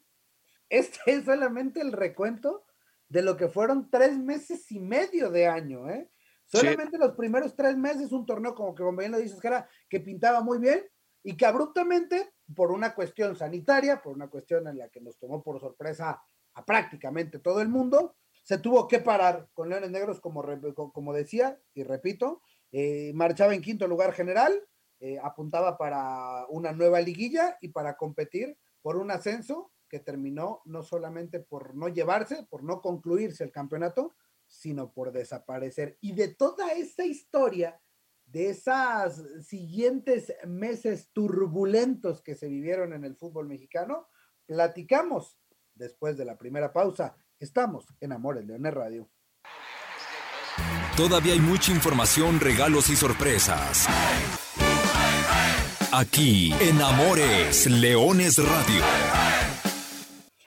Este 0.69 1.01
es 1.07 1.25
solamente 1.25 1.81
el 1.81 1.91
recuento 1.91 2.65
de 3.09 3.23
lo 3.23 3.37
que 3.37 3.49
fueron 3.49 3.91
tres 3.91 4.17
meses 4.17 4.71
y 4.71 4.79
medio 4.79 5.31
de 5.31 5.49
año, 5.49 5.91
¿eh? 5.91 6.09
Solamente 6.47 6.97
los 6.97 7.17
primeros 7.17 7.57
tres 7.57 7.77
meses, 7.77 8.13
un 8.13 8.25
torneo 8.25 8.55
como 8.55 8.73
que 8.73 8.85
como 8.85 8.99
bien 8.99 9.11
lo 9.11 9.19
dices, 9.19 9.41
que, 9.41 9.49
era, 9.49 9.69
que 9.89 9.99
pintaba 9.99 10.41
muy 10.43 10.59
bien, 10.59 10.85
y 11.25 11.37
que 11.37 11.47
abruptamente, 11.47 12.35
por 12.55 12.71
una 12.71 12.95
cuestión 12.95 13.35
sanitaria, 13.35 14.03
por 14.03 14.15
una 14.15 14.29
cuestión 14.29 14.69
en 14.69 14.79
la 14.79 14.91
que 14.91 15.01
nos 15.01 15.19
tomó 15.19 15.43
por 15.43 15.59
sorpresa 15.59 16.23
a 16.53 16.65
prácticamente 16.65 17.39
todo 17.39 17.63
el 17.63 17.69
mundo, 17.69 18.15
se 18.43 18.59
tuvo 18.59 18.87
que 18.87 18.99
parar 19.01 19.49
con 19.55 19.71
Leones 19.71 19.91
Negros, 19.91 20.21
como, 20.21 20.45
como 20.93 21.13
decía, 21.15 21.59
y 21.73 21.83
repito, 21.83 22.43
eh, 22.71 23.11
marchaba 23.15 23.55
en 23.55 23.63
quinto 23.63 23.89
lugar 23.89 24.13
general, 24.13 24.63
eh, 25.01 25.19
apuntaba 25.23 25.79
para 25.79 26.47
una 26.51 26.73
nueva 26.73 27.01
liguilla 27.01 27.57
y 27.63 27.69
para 27.69 27.97
competir 27.97 28.59
por 28.83 28.97
un 28.97 29.11
ascenso 29.11 29.73
que 29.89 30.01
terminó 30.01 30.61
no 30.67 30.83
solamente 30.83 31.41
por 31.41 31.75
no 31.75 31.89
llevarse, 31.89 32.47
por 32.51 32.63
no 32.63 32.83
concluirse 32.83 33.45
el 33.45 33.51
campeonato, 33.51 34.15
sino 34.47 34.93
por 34.93 35.11
desaparecer. 35.11 35.97
Y 36.03 36.13
de 36.13 36.29
toda 36.29 36.73
esa 36.73 37.05
historia, 37.07 37.81
de 38.35 38.51
esos 38.51 39.23
siguientes 39.47 40.35
meses 40.45 41.11
turbulentos 41.13 42.21
que 42.21 42.35
se 42.35 42.49
vivieron 42.49 42.93
en 42.93 43.05
el 43.05 43.15
fútbol 43.15 43.47
mexicano, 43.47 44.09
platicamos 44.45 45.39
después 45.73 46.17
de 46.17 46.25
la 46.25 46.37
primera 46.37 46.73
pausa. 46.73 47.17
Estamos 47.39 47.87
en 48.01 48.11
Amores 48.11 48.45
Leones 48.45 48.75
Radio. 48.75 49.09
Todavía 50.97 51.35
hay 51.35 51.39
mucha 51.39 51.71
información, 51.71 52.41
regalos 52.41 52.91
y 52.91 52.97
sorpresas. 52.97 53.87
Aquí 55.93 56.53
en 56.61 56.83
Amores 56.83 57.69
Leones 57.69 58.39
Radio. 58.39 58.83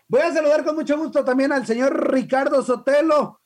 Voy 0.10 0.22
a 0.22 0.34
saludar 0.34 0.66
con 0.66 0.76
mucho 0.76 0.98
gusto 0.98 1.24
también 1.24 1.54
al 1.54 1.66
señor 1.66 2.12
Ricardo 2.12 2.62
Sotelo. 2.64 3.42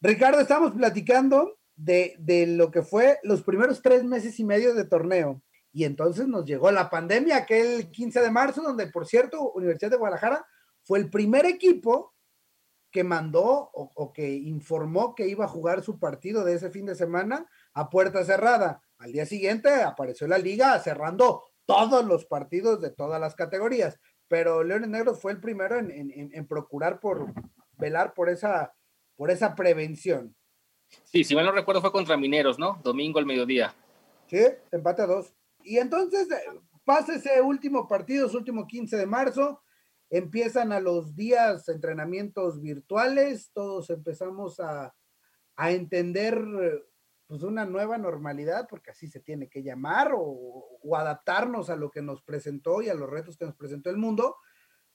Ricardo, 0.00 0.40
estamos 0.40 0.72
platicando 0.72 1.58
de, 1.76 2.16
de, 2.18 2.46
lo 2.46 2.70
que 2.70 2.82
fue 2.82 3.18
los 3.22 3.42
primeros 3.42 3.82
tres 3.82 4.02
meses 4.04 4.40
y 4.40 4.44
medio 4.44 4.74
de 4.74 4.84
torneo. 4.84 5.42
Y 5.72 5.84
entonces 5.84 6.26
nos 6.26 6.46
llegó 6.46 6.70
la 6.70 6.88
pandemia, 6.88 7.36
aquel 7.36 7.90
15 7.90 8.20
de 8.20 8.30
marzo, 8.30 8.62
donde, 8.62 8.86
por 8.86 9.06
cierto, 9.06 9.52
Universidad 9.52 9.90
de 9.90 9.98
Guadalajara 9.98 10.46
fue 10.82 10.98
el 10.98 11.10
primer 11.10 11.44
equipo 11.44 12.14
que 12.90 13.04
mandó 13.04 13.70
o, 13.74 14.12
que 14.14 14.26
informó 14.26 15.14
que 15.14 15.28
iba 15.28 15.44
a 15.44 15.48
jugar 15.48 15.82
su 15.82 15.98
partido 15.98 16.44
de 16.44 16.54
ese 16.54 16.70
fin 16.70 16.86
de 16.86 16.94
semana 16.94 17.46
a 17.74 17.90
puerta 17.90 18.24
cerrada. 18.24 18.80
Al 18.96 19.12
día 19.12 19.26
siguiente 19.26 19.68
apareció 19.82 20.26
la 20.26 20.38
liga 20.38 20.78
cerrando 20.80 21.44
todos 21.66 22.06
los 22.06 22.24
partidos 22.24 22.80
de 22.80 22.90
todas 22.90 23.20
las 23.20 23.34
categorías, 23.34 24.00
pero 24.28 24.64
Leones 24.64 24.88
Negros 24.88 25.20
fue 25.20 25.32
el 25.32 25.40
primero 25.40 25.76
en, 25.78 25.90
en, 25.90 26.30
en, 26.32 26.46
procurar 26.46 27.00
por 27.00 27.34
velar 27.72 28.14
por 28.14 28.30
esa, 28.30 28.72
por 29.14 29.30
esa 29.30 29.54
prevención. 29.54 30.34
Sí, 31.04 31.24
si 31.24 31.34
mal 31.34 31.46
no 31.46 31.52
recuerdo 31.52 31.80
fue 31.80 31.92
contra 31.92 32.16
Mineros, 32.16 32.58
¿no? 32.58 32.80
Domingo 32.82 33.18
al 33.18 33.26
mediodía. 33.26 33.74
Sí, 34.28 34.40
empate 34.70 35.02
a 35.02 35.06
dos. 35.06 35.32
Y 35.62 35.78
entonces 35.78 36.30
eh, 36.30 36.60
pasa 36.84 37.14
ese 37.14 37.40
último 37.40 37.88
partido, 37.88 38.28
su 38.28 38.38
último 38.38 38.66
15 38.66 38.96
de 38.96 39.06
marzo, 39.06 39.62
empiezan 40.10 40.72
a 40.72 40.80
los 40.80 41.16
días 41.16 41.68
entrenamientos 41.68 42.60
virtuales, 42.60 43.50
todos 43.52 43.90
empezamos 43.90 44.60
a, 44.60 44.94
a 45.56 45.70
entender 45.72 46.40
pues 47.26 47.42
una 47.42 47.64
nueva 47.64 47.98
normalidad, 47.98 48.68
porque 48.68 48.92
así 48.92 49.08
se 49.08 49.20
tiene 49.20 49.48
que 49.48 49.62
llamar, 49.62 50.12
o, 50.14 50.20
o, 50.82 50.96
adaptarnos 50.96 51.70
a 51.70 51.76
lo 51.76 51.90
que 51.90 52.02
nos 52.02 52.22
presentó 52.22 52.82
y 52.82 52.88
a 52.88 52.94
los 52.94 53.10
retos 53.10 53.36
que 53.36 53.46
nos 53.46 53.56
presentó 53.56 53.90
el 53.90 53.96
mundo. 53.96 54.36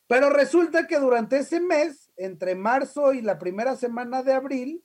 Pero 0.08 0.30
resulta 0.30 0.88
que 0.88 0.98
durante 0.98 1.40
ese 1.40 1.60
mes, 1.60 2.12
entre 2.16 2.56
marzo 2.56 3.14
y 3.14 3.22
la 3.22 3.38
primera 3.38 3.76
semana 3.76 4.24
de 4.24 4.34
abril, 4.34 4.84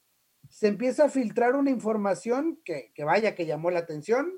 se 0.50 0.68
empieza 0.68 1.04
a 1.04 1.10
filtrar 1.10 1.56
una 1.56 1.70
información 1.70 2.60
que, 2.64 2.92
que 2.94 3.04
vaya 3.04 3.34
que 3.34 3.46
llamó 3.46 3.70
la 3.70 3.80
atención, 3.80 4.32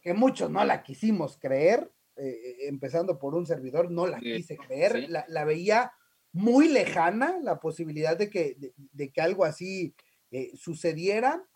que 0.00 0.14
muchos 0.14 0.50
no 0.50 0.64
la 0.64 0.82
quisimos 0.82 1.38
creer, 1.38 1.92
eh, 2.16 2.68
empezando 2.68 3.18
por 3.18 3.34
un 3.34 3.46
servidor, 3.46 3.90
no 3.90 4.06
la 4.06 4.18
quise 4.18 4.56
creer, 4.56 4.92
sí. 4.92 5.06
la, 5.08 5.24
la, 5.28 5.44
veía 5.44 5.92
muy 6.32 6.68
lejana 6.68 7.38
la 7.42 7.60
posibilidad 7.60 8.16
de 8.16 8.28
que, 8.30 8.56
de, 8.58 8.72
de 8.76 9.12
que 9.12 9.20
algo 9.20 9.44
así 9.44 9.94
eh, 10.30 10.50
sucediera 10.54 11.46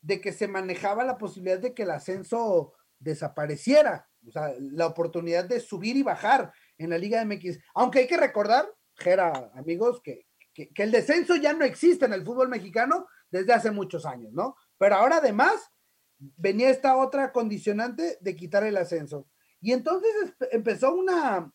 de 0.00 0.20
que 0.20 0.32
se 0.32 0.48
manejaba 0.48 1.04
la 1.04 1.16
posibilidad 1.16 1.60
de 1.60 1.74
que 1.74 1.84
el 1.84 1.90
ascenso 1.90 2.74
desapareciera, 2.98 4.08
o 4.26 4.30
sea, 4.30 4.52
la 4.58 4.86
oportunidad 4.86 5.44
de 5.44 5.60
subir 5.60 5.96
y 5.96 6.02
bajar 6.02 6.52
en 6.78 6.90
la 6.90 6.98
Liga 6.98 7.24
MX. 7.24 7.58
Aunque 7.74 8.00
hay 8.00 8.06
que 8.06 8.16
recordar, 8.16 8.68
Jera, 8.96 9.52
amigos, 9.54 10.00
que, 10.02 10.26
que, 10.54 10.70
el 10.76 10.90
descenso 10.90 11.36
ya 11.36 11.52
no 11.52 11.64
existe 11.64 12.04
en 12.04 12.12
el 12.12 12.24
fútbol 12.24 12.48
mexicano 12.48 13.06
desde 13.30 13.52
hace 13.52 13.70
muchos 13.70 14.06
años, 14.06 14.32
¿no? 14.32 14.56
Pero 14.78 14.96
ahora 14.96 15.16
además 15.16 15.70
venía 16.18 16.70
esta 16.70 16.96
otra 16.96 17.32
condicionante 17.32 18.18
de 18.20 18.36
quitar 18.36 18.64
el 18.64 18.76
ascenso. 18.76 19.28
Y 19.60 19.72
entonces 19.72 20.12
empezó 20.50 20.94
una, 20.94 21.52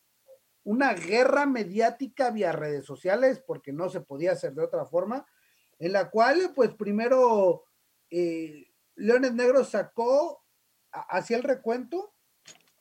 una 0.63 0.93
guerra 0.93 1.45
mediática 1.45 2.31
vía 2.31 2.51
redes 2.51 2.85
sociales, 2.85 3.41
porque 3.45 3.71
no 3.71 3.89
se 3.89 4.01
podía 4.01 4.31
hacer 4.31 4.53
de 4.53 4.63
otra 4.63 4.85
forma, 4.85 5.25
en 5.79 5.93
la 5.93 6.09
cual, 6.09 6.53
pues 6.55 6.73
primero 6.73 7.65
eh, 8.09 8.67
Leones 8.95 9.33
Negros 9.33 9.69
sacó 9.69 10.43
hacia 10.91 11.37
el 11.37 11.43
recuento 11.43 12.13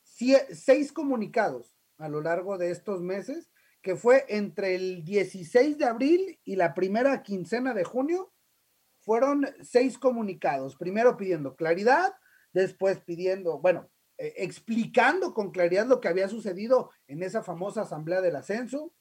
seis 0.05 0.93
comunicados 0.93 1.77
a 1.99 2.09
lo 2.09 2.21
largo 2.21 2.57
de 2.59 2.71
estos 2.71 3.03
meses, 3.03 3.51
que 3.87 3.95
fue 3.95 4.25
entre 4.29 4.75
el 4.75 5.05
16 5.05 5.79
de 5.79 5.85
abril 5.85 6.41
y 6.43 6.57
la 6.57 6.75
primera 6.75 7.23
quincena 7.23 7.73
de 7.73 7.85
junio, 7.85 8.33
fueron 8.99 9.47
seis 9.63 9.97
comunicados, 9.97 10.75
primero 10.75 11.17
pidiendo 11.17 11.55
claridad, 11.55 12.13
después 12.53 12.99
pidiendo, 12.99 13.61
bueno, 13.61 13.89
eh, 14.19 14.35
explicando 14.39 15.33
con 15.33 15.53
claridad 15.53 15.87
lo 15.87 16.01
que 16.01 16.09
había 16.09 16.27
sucedido 16.27 16.91
en 17.07 17.23
esa 17.23 17.45
famosa 17.45 17.83
asamblea 17.83 18.21
del 18.21 18.35
ascenso, 18.35 18.93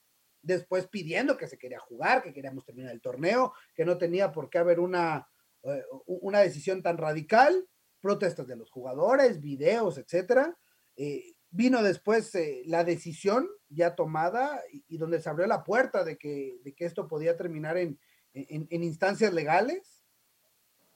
después 0.44 0.86
pidiendo 0.88 1.36
que 1.36 1.48
se 1.48 1.58
quería 1.58 1.80
jugar, 1.80 2.22
que 2.22 2.32
queríamos 2.32 2.63
terminar 2.63 2.92
el 2.92 3.01
torneo, 3.01 3.54
que 3.74 3.86
no 3.86 3.98
tenía 3.98 4.32
por 4.32 4.51
qué 4.51 4.60
haber 4.60 4.80
una 4.80 5.27
eh, 5.63 5.84
una 6.06 6.42
decisión 6.42 6.84
tan 6.84 7.00
radical, 7.00 7.68
protestas 8.00 8.46
de 8.46 8.56
los 8.56 8.70
jugadores, 8.70 9.42
videos, 9.42 9.98
etcétera. 9.98 10.56
Eh, 10.96 11.34
vino 11.56 11.82
después 11.82 12.34
eh, 12.36 12.64
la 12.66 12.84
decisión 12.84 13.48
ya 13.70 13.96
tomada 13.96 14.62
y, 14.72 14.84
y, 14.88 14.98
donde 14.98 15.22
se 15.22 15.30
abrió 15.30 15.48
la 15.48 15.64
puerta 15.64 16.04
de 16.04 16.18
que, 16.18 16.60
de 16.64 16.74
que 16.74 16.86
esto 16.86 17.08
podía 17.08 17.38
terminar 17.38 17.78
en, 17.78 18.00
en, 18.34 18.68
en, 18.70 18.84
instancias 18.84 19.34
legales. 19.34 20.04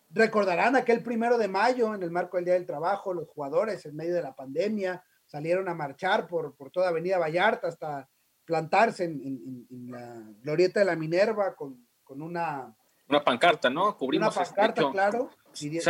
Recordarán 0.10 0.75
aquel 0.75 1.01
primero 1.01 1.38
de 1.38 1.48
mayo, 1.48 1.96
en 1.96 2.04
el 2.04 2.12
marco 2.12 2.38
del 2.38 2.46
Día 2.46 2.54
del 2.56 2.66
Trabajo, 2.66 3.13
los 3.13 3.28
jugadores 3.30 3.86
en 3.86 3.96
medio 3.96 4.16
de 4.16 4.24
la 4.24 4.36
pandemia 4.36 5.04
salieron 5.25 5.70
a 5.70 5.75
marchar 5.75 6.28
por, 6.28 6.56
por 6.56 6.72
toda 6.72 6.89
Avenida 6.89 7.20
Vallarta 7.20 7.68
hasta 7.68 8.10
plantarse 8.46 9.04
en, 9.04 9.22
en 9.70 9.92
la 9.92 10.24
glorieta 10.42 10.80
de 10.80 10.88
la 10.88 10.96
Minerva 10.96 11.56
con, 11.56 11.88
con 12.04 12.22
una 12.22 12.75
una 13.10 13.24
pancarta, 13.24 13.70
¿no? 13.72 13.98
Cubrimos 13.98 14.36
una 14.36 14.46
pancarta, 14.46 14.82
hecho. 14.82 14.92
claro. 14.92 15.30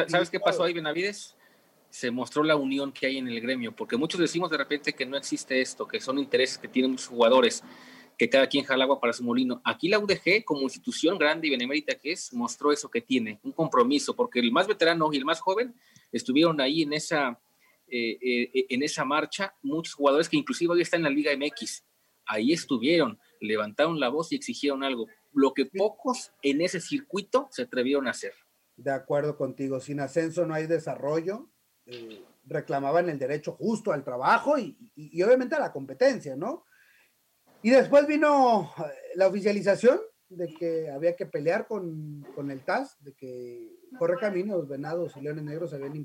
¿Sabes 0.07 0.29
qué 0.29 0.39
pasó 0.39 0.63
ahí, 0.63 0.73
Benavides? 0.73 1.35
Se 1.89 2.11
mostró 2.11 2.43
la 2.43 2.55
unión 2.55 2.91
que 2.91 3.07
hay 3.07 3.17
en 3.17 3.27
el 3.27 3.41
gremio, 3.41 3.75
porque 3.75 3.97
muchos 3.97 4.19
decimos 4.19 4.49
de 4.51 4.57
repente 4.57 4.93
que 4.93 5.05
no 5.05 5.17
existe 5.17 5.61
esto, 5.61 5.87
que 5.87 5.99
son 5.99 6.19
intereses 6.19 6.57
que 6.57 6.67
tienen 6.67 6.91
muchos 6.91 7.07
jugadores, 7.07 7.63
que 8.17 8.29
cada 8.29 8.47
quien 8.47 8.65
jala 8.65 8.83
agua 8.83 8.99
para 8.99 9.13
su 9.13 9.23
molino. 9.23 9.61
Aquí 9.63 9.87
la 9.87 9.99
UDG, 9.99 10.43
como 10.45 10.61
institución 10.61 11.17
grande 11.17 11.47
y 11.47 11.51
benemérita 11.51 11.95
que 11.95 12.11
es, 12.11 12.33
mostró 12.33 12.71
eso 12.71 12.89
que 12.89 13.01
tiene, 13.01 13.39
un 13.43 13.51
compromiso, 13.51 14.15
porque 14.15 14.39
el 14.39 14.51
más 14.51 14.67
veterano 14.67 15.09
y 15.11 15.17
el 15.17 15.25
más 15.25 15.39
joven 15.39 15.73
estuvieron 16.11 16.61
ahí 16.61 16.83
en 16.83 16.93
esa, 16.93 17.39
eh, 17.87 18.17
eh, 18.21 18.65
en 18.69 18.83
esa 18.83 19.05
marcha, 19.05 19.55
muchos 19.61 19.93
jugadores 19.93 20.29
que 20.29 20.37
inclusive 20.37 20.73
hoy 20.73 20.81
están 20.81 20.99
en 20.99 21.05
la 21.05 21.09
Liga 21.09 21.31
MX, 21.35 21.83
ahí 22.25 22.53
estuvieron, 22.53 23.19
levantaron 23.39 23.99
la 23.99 24.09
voz 24.09 24.31
y 24.31 24.35
exigieron 24.35 24.83
algo 24.83 25.07
lo 25.33 25.53
que 25.53 25.65
pocos 25.65 26.31
en 26.41 26.61
ese 26.61 26.79
circuito 26.79 27.47
se 27.51 27.63
atrevieron 27.63 28.07
a 28.07 28.11
hacer. 28.11 28.33
De 28.75 28.91
acuerdo 28.91 29.37
contigo, 29.37 29.79
sin 29.79 29.99
ascenso 29.99 30.45
no 30.45 30.53
hay 30.53 30.67
desarrollo. 30.67 31.49
Eh, 31.91 32.23
reclamaban 32.45 33.09
el 33.09 33.19
derecho 33.19 33.53
justo 33.53 33.91
al 33.91 34.03
trabajo 34.03 34.57
y, 34.57 34.75
y, 34.95 35.19
y, 35.19 35.23
obviamente 35.23 35.55
a 35.55 35.59
la 35.59 35.71
competencia, 35.71 36.35
¿no? 36.35 36.65
Y 37.61 37.69
después 37.69 38.07
vino 38.07 38.71
eh, 38.77 38.81
la 39.15 39.27
oficialización 39.27 39.99
de 40.29 40.47
que 40.53 40.89
había 40.89 41.15
que 41.15 41.25
pelear 41.25 41.67
con, 41.67 42.25
con 42.35 42.51
el 42.51 42.63
TAS, 42.63 42.95
de 43.03 43.13
que 43.13 43.75
Corre 43.97 44.17
Caminos, 44.17 44.67
Venados 44.67 45.17
y 45.17 45.21
Leones 45.21 45.43
Negros 45.43 45.73
habían 45.73 45.95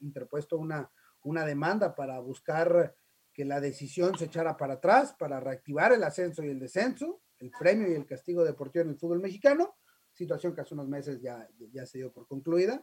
interpuesto 0.00 0.56
una, 0.58 0.90
una 1.22 1.44
demanda 1.44 1.94
para 1.94 2.18
buscar 2.20 2.94
que 3.32 3.44
la 3.44 3.60
decisión 3.60 4.16
se 4.18 4.26
echara 4.26 4.56
para 4.56 4.74
atrás, 4.74 5.14
para 5.18 5.40
reactivar 5.40 5.92
el 5.92 6.02
ascenso 6.02 6.42
y 6.42 6.48
el 6.48 6.60
descenso 6.60 7.20
el 7.38 7.50
premio 7.50 7.90
y 7.90 7.94
el 7.94 8.06
castigo 8.06 8.44
deportivo 8.44 8.84
en 8.84 8.90
el 8.90 8.98
fútbol 8.98 9.20
mexicano, 9.20 9.76
situación 10.12 10.54
que 10.54 10.62
hace 10.62 10.74
unos 10.74 10.88
meses 10.88 11.20
ya, 11.20 11.48
ya 11.72 11.86
se 11.86 11.98
dio 11.98 12.12
por 12.12 12.26
concluida. 12.26 12.82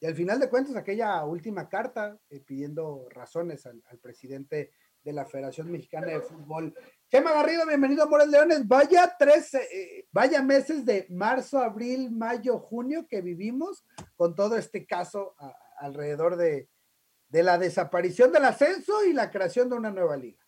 Y 0.00 0.06
al 0.06 0.14
final 0.14 0.38
de 0.38 0.48
cuentas, 0.48 0.76
aquella 0.76 1.24
última 1.24 1.68
carta 1.68 2.16
eh, 2.30 2.40
pidiendo 2.40 3.08
razones 3.10 3.66
al, 3.66 3.82
al, 3.90 3.98
presidente 3.98 4.72
de 5.02 5.12
la 5.12 5.24
Federación 5.24 5.70
Mexicana 5.70 6.06
de 6.06 6.20
Fútbol. 6.20 6.74
Chema 7.10 7.32
Garrido, 7.32 7.66
bienvenido 7.66 8.04
a 8.04 8.06
Morel 8.06 8.30
Leones. 8.30 8.66
Vaya 8.68 9.16
tres, 9.18 9.54
eh, 9.54 10.06
vaya 10.12 10.42
meses 10.42 10.84
de 10.84 11.06
marzo, 11.10 11.58
abril, 11.58 12.10
mayo, 12.12 12.58
junio 12.58 13.06
que 13.08 13.22
vivimos 13.22 13.84
con 14.14 14.36
todo 14.36 14.56
este 14.56 14.86
caso 14.86 15.34
a, 15.38 15.52
alrededor 15.78 16.36
de, 16.36 16.68
de 17.28 17.42
la 17.42 17.58
desaparición 17.58 18.30
del 18.30 18.44
ascenso 18.44 19.04
y 19.04 19.12
la 19.12 19.30
creación 19.30 19.68
de 19.68 19.76
una 19.76 19.90
nueva 19.90 20.16
liga. 20.16 20.44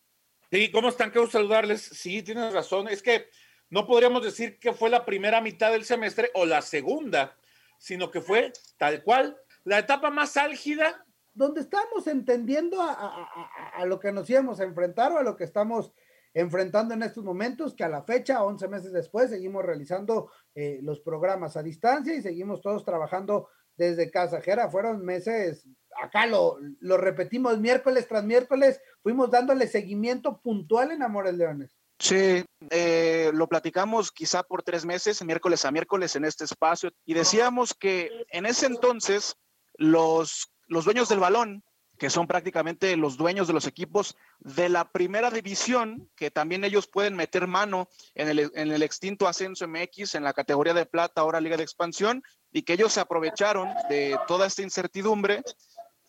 Sí, 0.49 0.71
¿cómo 0.71 0.89
están? 0.89 1.11
Quiero 1.11 1.27
saludarles. 1.27 1.81
Sí, 1.81 2.23
tienes 2.23 2.53
razón. 2.53 2.87
Es 2.87 3.01
que 3.01 3.27
no 3.69 3.87
podríamos 3.87 4.23
decir 4.23 4.59
que 4.59 4.73
fue 4.73 4.89
la 4.89 5.05
primera 5.05 5.41
mitad 5.41 5.71
del 5.71 5.85
semestre 5.85 6.29
o 6.33 6.45
la 6.45 6.61
segunda, 6.61 7.37
sino 7.81 8.11
que 8.11 8.21
fue 8.21 8.53
tal 8.77 9.03
cual 9.03 9.37
la 9.63 9.79
etapa 9.79 10.11
más 10.11 10.37
álgida. 10.37 11.03
Donde 11.33 11.61
estamos 11.61 12.07
entendiendo 12.07 12.81
a, 12.81 12.91
a, 12.91 13.71
a, 13.77 13.85
lo 13.85 14.01
que 14.01 14.11
nos 14.11 14.29
íbamos 14.29 14.59
a 14.59 14.65
enfrentar 14.65 15.13
o 15.13 15.17
a 15.17 15.23
lo 15.23 15.37
que 15.37 15.45
estamos 15.45 15.93
enfrentando 16.33 16.93
en 16.93 17.03
estos 17.03 17.23
momentos, 17.23 17.73
que 17.73 17.85
a 17.85 17.89
la 17.89 18.03
fecha, 18.03 18.43
11 18.43 18.67
meses 18.67 18.91
después, 18.91 19.29
seguimos 19.29 19.63
realizando 19.63 20.29
eh, 20.53 20.79
los 20.83 20.99
programas 20.99 21.55
a 21.55 21.63
distancia 21.63 22.13
y 22.13 22.21
seguimos 22.21 22.61
todos 22.61 22.83
trabajando 22.83 23.47
desde 23.77 24.11
casa. 24.11 24.41
Jera, 24.41 24.69
fueron 24.69 25.05
meses, 25.05 25.65
acá 26.03 26.25
lo, 26.25 26.57
lo 26.81 26.97
repetimos 26.97 27.57
miércoles 27.59 28.09
tras 28.09 28.25
miércoles, 28.25 28.81
fuimos 29.01 29.31
dándole 29.31 29.67
seguimiento 29.67 30.41
puntual 30.41 30.91
en 30.91 31.01
Amores 31.01 31.35
Leones. 31.35 31.77
Sí, 32.01 32.43
eh, 32.71 33.29
lo 33.31 33.47
platicamos 33.47 34.11
quizá 34.11 34.41
por 34.41 34.63
tres 34.63 34.85
meses, 34.85 35.23
miércoles 35.23 35.65
a 35.65 35.71
miércoles 35.71 36.15
en 36.15 36.25
este 36.25 36.45
espacio, 36.45 36.89
y 37.05 37.13
decíamos 37.13 37.75
que 37.75 38.09
en 38.29 38.47
ese 38.47 38.65
entonces 38.65 39.35
los, 39.75 40.51
los 40.65 40.85
dueños 40.85 41.09
del 41.09 41.19
balón, 41.19 41.63
que 41.99 42.09
son 42.09 42.25
prácticamente 42.25 42.97
los 42.97 43.17
dueños 43.17 43.45
de 43.45 43.53
los 43.53 43.67
equipos 43.67 44.17
de 44.39 44.67
la 44.67 44.89
primera 44.89 45.29
división, 45.29 46.09
que 46.15 46.31
también 46.31 46.63
ellos 46.63 46.87
pueden 46.87 47.15
meter 47.15 47.45
mano 47.45 47.87
en 48.15 48.29
el, 48.29 48.51
en 48.55 48.71
el 48.71 48.81
extinto 48.81 49.27
ascenso 49.27 49.67
MX, 49.67 50.15
en 50.15 50.23
la 50.23 50.33
categoría 50.33 50.73
de 50.73 50.87
plata, 50.87 51.21
ahora 51.21 51.39
Liga 51.39 51.55
de 51.55 51.63
Expansión, 51.63 52.23
y 52.51 52.63
que 52.63 52.73
ellos 52.73 52.93
se 52.93 53.01
aprovecharon 53.01 53.69
de 53.89 54.17
toda 54.27 54.47
esta 54.47 54.63
incertidumbre 54.63 55.43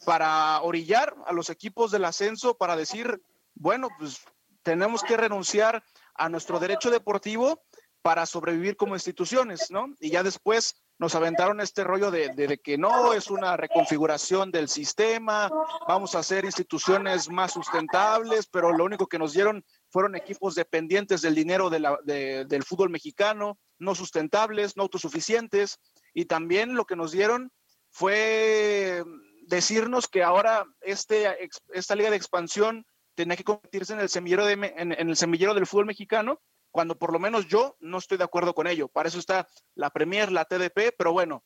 para 0.07 0.63
orillar 0.63 1.15
a 1.27 1.35
los 1.35 1.51
equipos 1.51 1.91
del 1.91 2.07
ascenso 2.07 2.57
para 2.57 2.77
decir, 2.77 3.21
bueno, 3.55 3.89
pues 3.99 4.25
tenemos 4.63 5.03
que 5.03 5.17
renunciar 5.17 5.83
a 6.15 6.29
nuestro 6.29 6.59
derecho 6.59 6.91
deportivo 6.91 7.63
para 8.03 8.27
sobrevivir 8.27 8.77
como 8.77 8.97
instituciones, 8.97 9.71
¿no? 9.71 9.95
Y 10.01 10.11
ya 10.11 10.23
después 10.23 10.75
nos 10.99 11.15
aventaron 11.15 11.61
este 11.61 11.85
rollo 11.85 12.11
de, 12.11 12.61
que 12.63 12.79
no 12.79 13.13
es 13.13 13.31
una 13.31 13.57
reconfiguración 13.57 14.51
del 14.51 14.69
sistema, 14.69 15.51
vamos 15.89 16.15
a 16.15 16.21
hacer 16.21 16.45
instituciones 16.45 17.29
más 17.29 17.53
sustentables, 17.53 18.47
pero 18.47 18.73
lo 18.73 18.85
único 18.85 19.07
que 19.07 19.19
nos 19.19 19.33
dieron 19.33 19.65
fueron 19.91 20.15
equipos 20.15 20.55
dependientes 20.55 21.23
del 21.23 21.35
dinero 21.35 21.71
del 21.71 22.65
fútbol 22.65 22.91
mexicano, 22.91 23.59
no 23.79 23.95
sustentables, 23.95 24.77
no 24.77 24.85
autosuficientes, 24.85 25.79
y 26.15 26.27
también 26.27 26.75
lo 26.75 26.85
que 26.85 26.97
nos 26.97 27.13
dieron 27.13 27.51
fue 27.91 29.03
decirnos 29.47 30.09
que 30.09 30.23
ahora 30.23 30.65
este, 30.81 31.37
esta 31.73 31.95
liga 31.95 32.11
de 32.11 32.17
expansión 32.17 32.87
tenía 33.15 33.37
que 33.37 33.45
convertirse 33.45 33.93
en 33.93 34.01
el 34.01 34.09
semillero, 34.09 34.47
de, 34.47 34.53
en, 34.53 34.93
el 34.93 35.17
semillero 35.17 35.55
del 35.55 35.67
fútbol 35.67 35.87
mexicano, 35.87 36.41
cuando 36.71 36.99
por 36.99 37.13
lo 37.13 37.19
menos 37.19 37.47
yo 37.47 37.77
no 37.81 37.99
estoy 37.99 38.19
de 38.19 38.25
acuerdo 38.25 38.55
con 38.55 38.67
ello. 38.67 38.89
Para 38.89 39.09
eso 39.09 39.19
está 39.19 39.47
la 39.75 39.91
Premier, 39.91 40.33
la 40.33 40.45
TDP, 40.45 40.95
pero 40.97 41.13
bueno, 41.13 41.45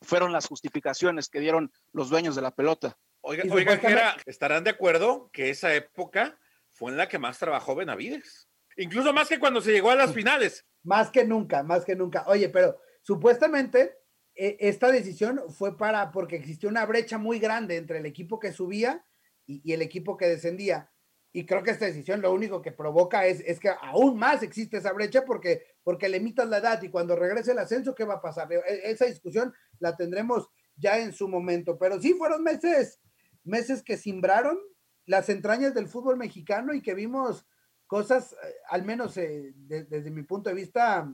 fueron 0.00 0.32
las 0.32 0.46
justificaciones 0.46 1.28
que 1.28 1.40
dieron 1.40 1.72
los 1.92 2.08
dueños 2.08 2.34
de 2.34 2.42
la 2.42 2.50
pelota. 2.50 2.96
Oiga, 3.20 3.44
oiga 3.50 4.16
¿estarán 4.26 4.64
de 4.64 4.70
acuerdo 4.70 5.30
que 5.32 5.50
esa 5.50 5.74
época 5.74 6.38
fue 6.70 6.90
en 6.90 6.96
la 6.96 7.08
que 7.08 7.18
más 7.18 7.38
trabajó 7.38 7.74
Benavides? 7.74 8.48
Incluso 8.76 9.12
más 9.12 9.28
que 9.28 9.38
cuando 9.38 9.60
se 9.60 9.72
llegó 9.72 9.90
a 9.90 9.96
las 9.96 10.12
finales. 10.12 10.66
Más 10.82 11.10
que 11.10 11.24
nunca, 11.24 11.62
más 11.62 11.84
que 11.84 11.94
nunca. 11.94 12.24
Oye, 12.26 12.48
pero 12.48 12.80
supuestamente 13.02 13.98
e, 14.34 14.56
esta 14.60 14.90
decisión 14.90 15.42
fue 15.50 15.76
para, 15.76 16.10
porque 16.10 16.36
existió 16.36 16.68
una 16.68 16.86
brecha 16.86 17.18
muy 17.18 17.38
grande 17.38 17.76
entre 17.76 17.98
el 17.98 18.06
equipo 18.06 18.40
que 18.40 18.52
subía 18.52 19.04
y 19.46 19.72
el 19.72 19.82
equipo 19.82 20.16
que 20.16 20.26
descendía. 20.26 20.91
Y 21.32 21.46
creo 21.46 21.62
que 21.62 21.70
esta 21.70 21.86
decisión 21.86 22.20
lo 22.20 22.32
único 22.32 22.60
que 22.60 22.72
provoca 22.72 23.26
es, 23.26 23.40
es 23.40 23.58
que 23.58 23.70
aún 23.80 24.18
más 24.18 24.42
existe 24.42 24.76
esa 24.76 24.92
brecha 24.92 25.24
porque, 25.24 25.64
porque 25.82 26.08
limitas 26.08 26.46
la 26.48 26.58
edad 26.58 26.82
y 26.82 26.90
cuando 26.90 27.16
regrese 27.16 27.52
el 27.52 27.58
ascenso, 27.58 27.94
¿qué 27.94 28.04
va 28.04 28.14
a 28.14 28.20
pasar? 28.20 28.52
E, 28.52 28.90
esa 28.90 29.06
discusión 29.06 29.52
la 29.78 29.96
tendremos 29.96 30.50
ya 30.76 30.98
en 30.98 31.14
su 31.14 31.28
momento. 31.28 31.78
Pero 31.78 32.00
sí 32.00 32.12
fueron 32.14 32.42
meses, 32.42 33.00
meses 33.44 33.82
que 33.82 33.96
simbraron 33.96 34.58
las 35.06 35.30
entrañas 35.30 35.74
del 35.74 35.88
fútbol 35.88 36.18
mexicano 36.18 36.74
y 36.74 36.82
que 36.82 36.94
vimos 36.94 37.46
cosas, 37.86 38.32
eh, 38.32 38.54
al 38.68 38.84
menos 38.84 39.16
eh, 39.16 39.52
desde 39.54 40.10
mi 40.10 40.22
punto 40.24 40.50
de 40.50 40.56
vista, 40.56 41.10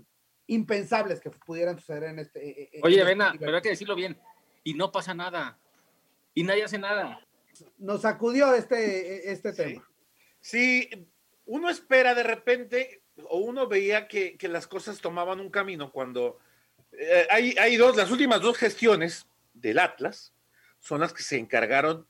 impensables 0.49 1.21
que 1.21 1.31
pudieran 1.31 1.79
suceder 1.79 2.05
en 2.05 2.19
este. 2.19 2.63
Eh, 2.77 2.81
Oye, 2.83 2.97
este 2.97 3.09
Vena, 3.09 3.35
pero 3.39 3.57
hay 3.57 3.63
que 3.63 3.71
decirlo 3.71 3.95
bien. 3.95 4.19
Y 4.65 4.75
no 4.75 4.91
pasa 4.91 5.15
nada. 5.15 5.59
Y 6.35 6.43
nadie 6.43 6.65
hace 6.65 6.79
nada. 6.79 7.25
Nos 7.79 8.03
sacudió 8.03 8.55
este, 8.55 9.31
este 9.33 9.53
tema. 9.53 9.88
Sí, 10.41 10.89
uno 11.47 11.71
espera 11.71 12.15
de 12.15 12.23
repente, 12.23 13.03
o 13.25 13.39
uno 13.39 13.67
veía 13.67 14.07
que, 14.07 14.37
las 14.43 14.67
cosas 14.67 15.01
tomaban 15.01 15.41
un 15.41 15.51
camino 15.51 15.91
cuando 15.91 16.39
eh, 16.93 17.27
hay, 17.31 17.57
hay, 17.59 17.77
dos, 17.77 17.97
las 17.97 18.11
últimas 18.11 18.41
dos 18.41 18.57
gestiones 18.57 19.27
del 19.55 19.79
Atlas 19.79 20.33
son 20.79 21.01
las 21.01 21.13
que 21.13 21.23
se 21.23 21.39
encargaron, 21.39 22.07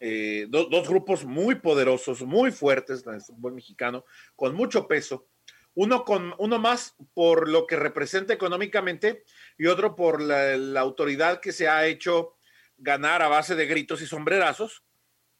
eh, 0.00 0.46
dos 0.48 0.88
grupos 0.88 1.24
muy 1.24 1.56
poderosos, 1.56 2.22
muy 2.22 2.52
fuertes 2.52 3.04
en 3.06 3.14
el 3.14 3.52
mexicano, 3.52 4.04
con 4.36 4.54
mucho 4.54 4.86
peso. 4.86 5.26
Uno, 5.74 6.04
con, 6.04 6.34
uno 6.38 6.58
más 6.58 6.96
por 7.14 7.48
lo 7.48 7.66
que 7.66 7.76
representa 7.76 8.32
económicamente 8.32 9.22
y 9.56 9.66
otro 9.66 9.94
por 9.94 10.20
la 10.20 10.80
autoridad 10.80 11.40
que 11.40 11.52
se 11.52 11.68
ha 11.68 11.86
hecho 11.86 12.34
ganar 12.78 13.22
a 13.22 13.28
base 13.28 13.54
de 13.54 13.66
gritos 13.66 14.02
y 14.02 14.06
sombrerazos 14.06 14.82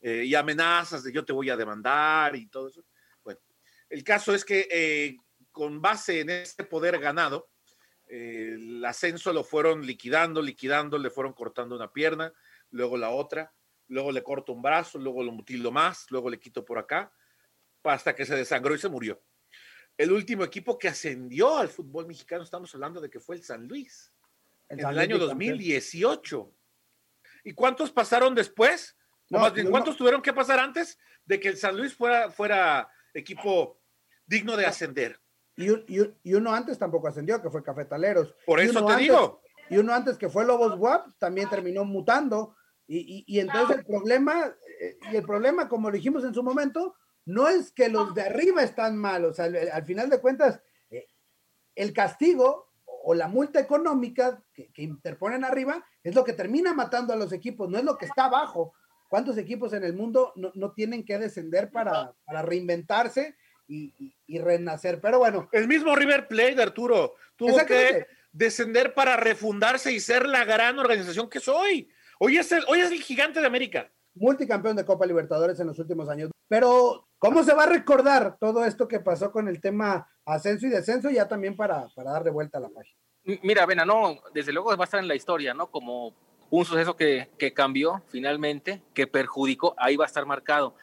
eh, 0.01 0.25
y 0.25 0.35
amenazas 0.35 1.03
de 1.03 1.13
yo 1.13 1.25
te 1.25 1.33
voy 1.33 1.51
a 1.51 1.57
demandar 1.57 2.37
y 2.37 2.49
todo 2.49 2.69
eso. 2.69 2.85
Bueno, 3.23 3.41
el 3.89 4.05
caso 4.05 4.35
es 4.35 4.45
que 4.45 4.69
eh, 4.71 5.17
con 5.51 5.81
base 5.81 6.21
en 6.21 6.31
ese 6.31 6.65
poder 6.65 6.99
ganado, 6.99 7.51
eh, 8.07 8.55
el 8.55 8.85
ascenso 8.85 9.33
lo 9.33 9.45
fueron 9.45 9.85
liquidando, 9.85 10.41
liquidando, 10.41 10.99
le 10.99 11.11
fueron 11.11 11.33
cortando 11.33 11.77
una 11.77 11.93
pierna, 11.93 12.33
luego 12.71 12.97
la 12.97 13.11
otra, 13.11 13.53
luego 13.89 14.13
le 14.13 14.23
corto 14.23 14.53
un 14.53 14.63
brazo, 14.63 14.99
luego 14.99 15.23
lo 15.23 15.33
mutilo 15.33 15.71
más, 15.71 16.07
luego 16.11 16.31
le 16.31 16.39
quito 16.39 16.65
por 16.65 16.79
acá, 16.79 17.13
hasta 17.85 18.15
que 18.15 18.27
se 18.27 18.37
desangró 18.37 18.75
y 18.75 18.79
se 18.79 18.89
murió. 18.89 19.23
El 19.97 20.13
último 20.13 20.45
equipo 20.45 20.79
que 20.79 20.89
ascendió 20.89 21.59
al 21.59 21.69
fútbol 21.69 22.07
mexicano, 22.07 22.45
estamos 22.45 22.73
hablando 22.75 23.01
de 23.01 23.11
que 23.11 23.19
fue 23.19 23.35
el 23.35 23.43
San 23.43 23.67
Luis, 23.67 24.13
en 24.69 24.81
el 24.81 24.99
año 24.99 25.19
2018. 25.19 26.55
¿Y 27.45 27.55
cuántos 27.55 27.91
pasaron 27.91 28.35
después? 28.35 28.98
¿Cuántos 29.71 29.97
tuvieron 29.97 30.23
que 30.23 30.33
pasar 30.33 30.59
antes 30.59 30.99
de 31.25 31.41
que 31.41 31.49
el 31.49 31.57
San 31.57 31.77
Luis 31.77 31.95
fuera, 31.95 32.31
fuera 32.31 32.89
equipo 33.15 33.81
digno 34.27 34.57
de 34.57 34.67
ascender? 34.67 35.21
Y, 35.57 35.73
y, 36.23 36.35
uno 36.35 36.55
antes 36.55 36.79
tampoco 36.79 37.09
ascendió, 37.09 37.43
que 37.43 37.51
fue 37.51 37.65
Cafetaleros. 37.65 38.33
Por 38.47 38.61
eso 38.61 38.85
te 38.87 38.97
digo. 38.97 39.43
Y 39.71 39.77
uno 39.77 39.93
antes 39.93 40.17
que 40.17 40.29
fue 40.29 40.47
Lobos 40.47 40.79
WAP 40.79 41.19
también 41.19 41.51
terminó 41.51 41.85
mutando. 41.85 42.55
Y, 42.87 43.39
entonces 43.39 43.79
el 43.79 43.85
problema, 43.85 44.55
eh, 44.81 44.99
y 45.13 45.17
el 45.17 45.25
problema, 45.25 45.69
como 45.69 45.91
dijimos 45.91 46.25
en 46.25 46.33
su 46.33 46.43
momento, 46.43 46.95
no 47.27 47.49
es 47.49 47.73
que 47.73 47.89
los 47.89 48.15
de 48.15 48.23
arriba 48.23 48.63
están 48.63 48.97
mal. 48.97 49.27
O 49.27 49.35
sea, 49.35 49.47
al, 49.73 49.85
final 49.85 50.09
de 50.09 50.21
cuentas, 50.21 50.63
eh, 50.91 51.07
el 51.75 51.93
castigo 51.93 52.73
o 52.85 53.15
la 53.15 53.29
multa 53.29 53.61
económica 53.61 54.43
que, 54.55 54.73
que, 54.73 54.83
interponen 54.83 55.45
arriba 55.45 55.85
es 56.03 56.15
lo 56.15 56.25
que 56.25 56.33
termina 56.33 56.73
matando 56.73 57.13
a 57.13 57.17
los 57.17 57.33
equipos, 57.33 57.69
no 57.69 57.79
es 57.79 57.85
lo 57.85 57.99
que 57.99 58.07
está 58.07 58.27
abajo. 58.27 58.73
¿Cuántos 59.09 59.39
equipos 59.39 59.73
en 59.73 59.85
el 59.85 59.95
mundo 59.95 60.33
no, 60.37 60.73
tienen 60.73 61.05
que 61.05 61.19
descender 61.19 61.71
para, 61.71 62.13
reinventarse 62.27 63.37
y, 63.67 64.39
renacer? 64.39 65.01
Pero 65.01 65.19
bueno. 65.19 65.49
El 65.53 65.67
mismo 65.67 65.97
River 65.97 66.29
Plate, 66.29 66.63
Arturo, 66.63 67.15
tuvo 67.37 67.57
que 67.65 68.07
descender 68.33 68.93
para 68.95 69.17
refundarse 69.17 69.93
y 69.93 70.01
ser 70.01 70.27
la 70.27 70.45
gran 70.45 70.79
organización 70.79 71.31
que 71.31 71.41
soy. 71.41 71.89
Hoy 72.19 72.37
es 72.37 72.53
el, 72.53 72.65
hoy 72.69 72.81
es 72.81 72.91
el 72.91 73.01
gigante 73.01 73.41
de 73.41 73.47
América. 73.47 73.91
Multicampeón 74.15 74.77
de 74.77 74.85
Copa 74.85 75.07
Libertadores 75.07 75.59
en 75.61 75.69
los 75.69 75.79
últimos 75.79 76.09
años. 76.09 76.31
Pero, 76.47 77.09
¿cómo 77.19 77.43
se 77.45 77.55
va 77.55 77.65
a 77.65 77.69
recordar 77.69 78.37
todo 78.39 78.65
esto 78.65 78.89
que 78.89 79.01
pasó 79.01 79.33
con 79.33 79.49
el 79.49 79.61
tema 79.61 80.11
ascenso 80.27 80.67
y 80.67 80.71
descenso? 80.71 81.09
Ya 81.09 81.29
también 81.29 81.57
para, 81.57 81.89
para 81.95 82.11
dar 82.11 82.25
de 82.25 82.31
vuelta 82.31 82.59
a 82.59 82.63
la 82.63 82.69
página. 82.69 82.99
Mira, 83.43 83.65
Vena, 83.67 83.85
no, 83.85 84.19
desde 84.35 84.53
luego 84.53 84.77
va 84.77 84.83
a 84.83 84.87
estar 84.87 85.01
en 85.01 85.09
la 85.09 85.15
historia, 85.15 85.55
¿no? 85.55 85.71
Como 85.71 86.15
un 86.51 86.65
suceso 86.65 86.97
que, 86.97 87.29
que 87.39 87.53
cambió 87.53 88.03
finalmente, 88.09 88.83
que 88.95 89.07
perjudicó, 89.07 89.75
ahí 89.79 89.97
va 89.97 90.05
a 90.05 90.07
estar 90.07 90.25
marcado. 90.27 90.75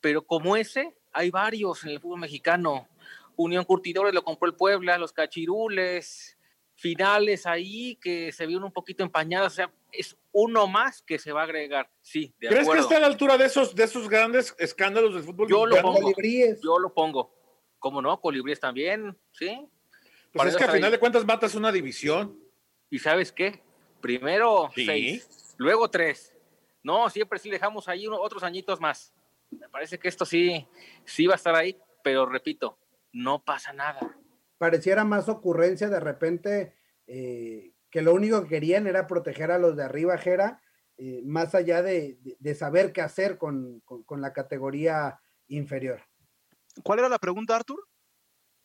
Pero 0.00 0.22
como 0.22 0.56
ese, 0.56 0.94
hay 1.12 1.30
varios 1.30 1.84
en 1.84 1.90
el 1.90 2.00
fútbol 2.00 2.20
mexicano. 2.20 2.88
Unión 3.36 3.64
Curtidores 3.64 4.14
lo 4.14 4.22
compró 4.22 4.48
el 4.48 4.54
Puebla, 4.54 4.98
los 4.98 5.12
Cachirules, 5.12 6.36
finales 6.74 7.46
ahí 7.46 7.96
que 7.96 8.32
se 8.32 8.46
vieron 8.46 8.64
un 8.64 8.72
poquito 8.72 9.02
empañadas, 9.02 9.52
o 9.52 9.56
sea, 9.56 9.72
es 9.92 10.16
uno 10.32 10.66
más 10.66 11.02
que 11.02 11.18
se 11.18 11.32
va 11.32 11.40
a 11.40 11.44
agregar. 11.44 11.90
Sí, 12.00 12.34
de 12.38 12.48
¿Crees 12.48 12.68
que 12.68 12.78
está 12.78 12.96
a 12.98 13.00
la 13.00 13.06
altura 13.06 13.36
de 13.36 13.46
esos, 13.46 13.74
de 13.74 13.84
esos 13.84 14.08
grandes 14.08 14.54
escándalos 14.58 15.14
del 15.14 15.24
fútbol 15.24 15.48
yo 15.48 15.66
Lo 15.66 15.82
pongo, 15.82 16.12
yo 16.62 16.78
lo 16.78 16.94
pongo. 16.94 17.34
¿Cómo 17.78 18.02
no? 18.02 18.20
Colibríes 18.20 18.60
también, 18.60 19.16
¿sí? 19.32 19.68
Pues 20.32 20.50
es 20.50 20.56
que 20.56 20.64
a 20.64 20.72
final 20.72 20.90
de 20.90 20.98
cuentas 20.98 21.24
matas 21.24 21.54
una 21.54 21.72
división. 21.72 22.38
¿Y 22.90 22.98
sabes 22.98 23.32
qué? 23.32 23.62
Primero 24.00 24.70
seis, 24.74 25.54
luego 25.58 25.88
tres. 25.90 26.34
No, 26.82 27.10
siempre 27.10 27.38
sí 27.38 27.50
dejamos 27.50 27.88
ahí 27.88 28.06
otros 28.06 28.42
añitos 28.42 28.80
más. 28.80 29.12
Me 29.50 29.68
parece 29.68 29.98
que 29.98 30.08
esto 30.08 30.24
sí, 30.24 30.66
sí 31.04 31.26
va 31.26 31.34
a 31.34 31.36
estar 31.36 31.54
ahí, 31.54 31.76
pero 32.02 32.26
repito, 32.26 32.78
no 33.12 33.44
pasa 33.44 33.72
nada. 33.72 34.16
Pareciera 34.58 35.04
más 35.04 35.28
ocurrencia 35.28 35.88
de 35.88 36.00
repente 36.00 36.74
eh, 37.06 37.72
que 37.90 38.02
lo 38.02 38.14
único 38.14 38.42
que 38.42 38.48
querían 38.48 38.86
era 38.86 39.06
proteger 39.06 39.50
a 39.50 39.58
los 39.58 39.76
de 39.76 39.84
arriba, 39.84 40.18
Jera, 40.18 40.62
eh, 40.98 41.22
más 41.24 41.54
allá 41.54 41.82
de, 41.82 42.18
saber 42.54 42.92
qué 42.92 43.00
hacer 43.00 43.38
con, 43.38 43.82
la 44.10 44.32
categoría 44.32 45.20
inferior. 45.46 46.02
¿Cuál 46.82 47.00
era 47.00 47.08
la 47.08 47.18
pregunta, 47.18 47.56
Artur? 47.56 47.86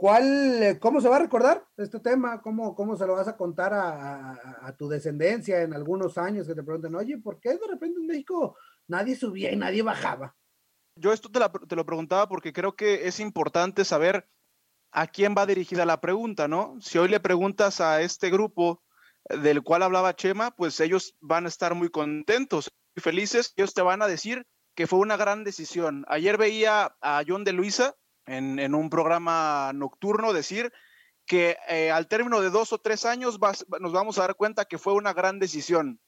¿Cuál, 0.04 0.62
eh, 0.62 0.80
¿Cómo 0.82 1.00
se 1.00 1.08
va 1.08 1.16
a 1.16 1.20
recordar 1.20 1.66
este 1.78 1.98
tema? 2.02 2.42
¿Cómo, 2.42 2.76
cómo 2.76 2.98
se 2.98 3.08
lo 3.08 3.14
vas 3.14 3.30
a 3.30 3.38
contar 3.38 3.72
a, 3.74 4.76
tu 4.78 4.90
descendencia 4.90 5.62
en 5.62 5.74
algunos 5.74 6.18
años 6.18 6.46
que 6.46 6.54
te 6.54 6.62
pregunten, 6.62 6.94
oye, 6.96 7.20
¿por 7.20 7.40
qué 7.40 7.52
de 7.52 7.68
repente 7.70 8.02
en 8.02 8.08
México 8.08 8.58
nadie 8.86 9.16
subía 9.16 9.54
y 9.54 9.56
nadie 9.56 9.82
bajaba? 9.82 10.36
Yo 11.00 11.14
esto 11.14 11.30
te, 11.32 11.40
te 11.70 11.78
lo 11.78 11.86
preguntaba 11.86 12.28
porque 12.28 12.52
creo 12.52 12.76
que 12.76 13.08
es 13.08 13.22
importante 13.22 13.86
saber 13.86 14.28
a 14.92 15.08
quién 15.08 15.36
va 15.38 15.46
dirigida 15.46 15.86
la 15.86 16.02
pregunta, 16.02 16.50
¿no? 16.50 16.76
Si 16.82 16.98
hoy 16.98 17.08
le 17.08 17.22
preguntas 17.22 17.80
a 17.80 18.02
este 18.02 18.30
grupo 18.30 18.84
del 19.30 19.64
cual 19.64 19.84
hablaba 19.84 20.18
Chema, 20.18 20.52
pues 20.52 20.82
ellos 20.82 21.16
van 21.22 21.46
a 21.46 21.48
estar 21.48 21.76
muy 21.76 21.88
contentos 21.88 22.74
y 22.94 23.00
felices. 23.00 23.54
Ellos 23.56 23.74
te 23.74 23.82
van 23.82 24.02
a 24.02 24.08
decir 24.08 24.46
que 24.76 24.86
fue 24.86 25.00
una 25.00 25.16
gran 25.16 25.46
decisión. 25.46 26.04
Ayer 26.10 26.38
veía 26.38 26.94
a 27.00 27.24
John 27.26 27.46
de 27.46 27.54
Luisa 27.54 27.96
en, 28.26 28.76
un 28.76 28.90
programa 28.90 29.72
nocturno 29.74 30.34
decir 30.34 30.72
que 31.26 31.58
eh, 31.70 31.92
al 31.92 32.08
término 32.08 32.42
de 32.42 32.50
dos 32.50 32.74
o 32.74 32.80
tres 32.80 33.06
años 33.06 33.40
nos 33.80 33.94
vamos 33.94 34.18
a 34.18 34.22
dar 34.22 34.36
cuenta 34.36 34.66
que 34.66 34.78
fue 34.78 34.94
una 34.94 35.14
gran 35.14 35.40
decisión. 35.40 36.00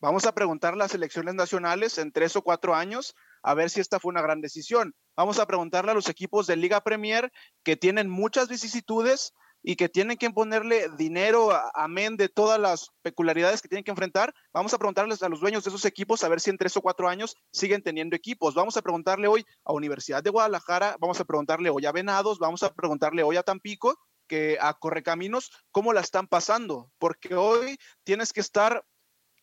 Vamos 0.00 0.24
a 0.24 0.32
preguntar 0.32 0.76
las 0.76 0.94
elecciones 0.94 1.34
nacionales 1.34 1.98
en 1.98 2.12
tres 2.12 2.34
o 2.36 2.42
cuatro 2.42 2.74
años 2.74 3.14
a 3.42 3.54
ver 3.54 3.70
si 3.70 3.80
esta 3.80 4.00
fue 4.00 4.10
una 4.10 4.22
gran 4.22 4.40
decisión. 4.40 4.94
Vamos 5.16 5.38
a 5.38 5.46
preguntarle 5.46 5.90
a 5.90 5.94
los 5.94 6.08
equipos 6.08 6.46
de 6.46 6.56
Liga 6.56 6.80
Premier 6.80 7.32
que 7.62 7.76
tienen 7.76 8.08
muchas 8.08 8.48
vicisitudes 8.48 9.34
y 9.62 9.76
que 9.76 9.88
tienen 9.88 10.16
que 10.16 10.30
ponerle 10.30 10.88
dinero, 10.96 11.50
amén 11.74 12.16
de 12.16 12.28
todas 12.28 12.58
las 12.58 12.90
peculiaridades 13.02 13.60
que 13.60 13.68
tienen 13.68 13.84
que 13.84 13.90
enfrentar, 13.90 14.34
vamos 14.52 14.72
a 14.72 14.78
preguntarles 14.78 15.22
a 15.22 15.28
los 15.28 15.40
dueños 15.40 15.64
de 15.64 15.70
esos 15.70 15.84
equipos 15.84 16.24
a 16.24 16.28
ver 16.28 16.40
si 16.40 16.50
en 16.50 16.58
tres 16.58 16.76
o 16.76 16.82
cuatro 16.82 17.08
años 17.08 17.36
siguen 17.52 17.82
teniendo 17.82 18.16
equipos. 18.16 18.54
Vamos 18.54 18.76
a 18.76 18.82
preguntarle 18.82 19.28
hoy 19.28 19.44
a 19.64 19.72
Universidad 19.72 20.22
de 20.22 20.30
Guadalajara, 20.30 20.96
vamos 20.98 21.20
a 21.20 21.24
preguntarle 21.24 21.70
hoy 21.70 21.86
a 21.86 21.92
Venados, 21.92 22.38
vamos 22.38 22.62
a 22.62 22.72
preguntarle 22.72 23.22
hoy 23.22 23.36
a 23.36 23.42
Tampico, 23.42 23.98
que 24.26 24.58
a 24.60 24.74
Correcaminos, 24.74 25.50
cómo 25.72 25.92
la 25.92 26.00
están 26.00 26.28
pasando, 26.28 26.90
porque 26.98 27.34
hoy 27.34 27.78
tienes 28.04 28.32
que 28.32 28.40
estar 28.40 28.84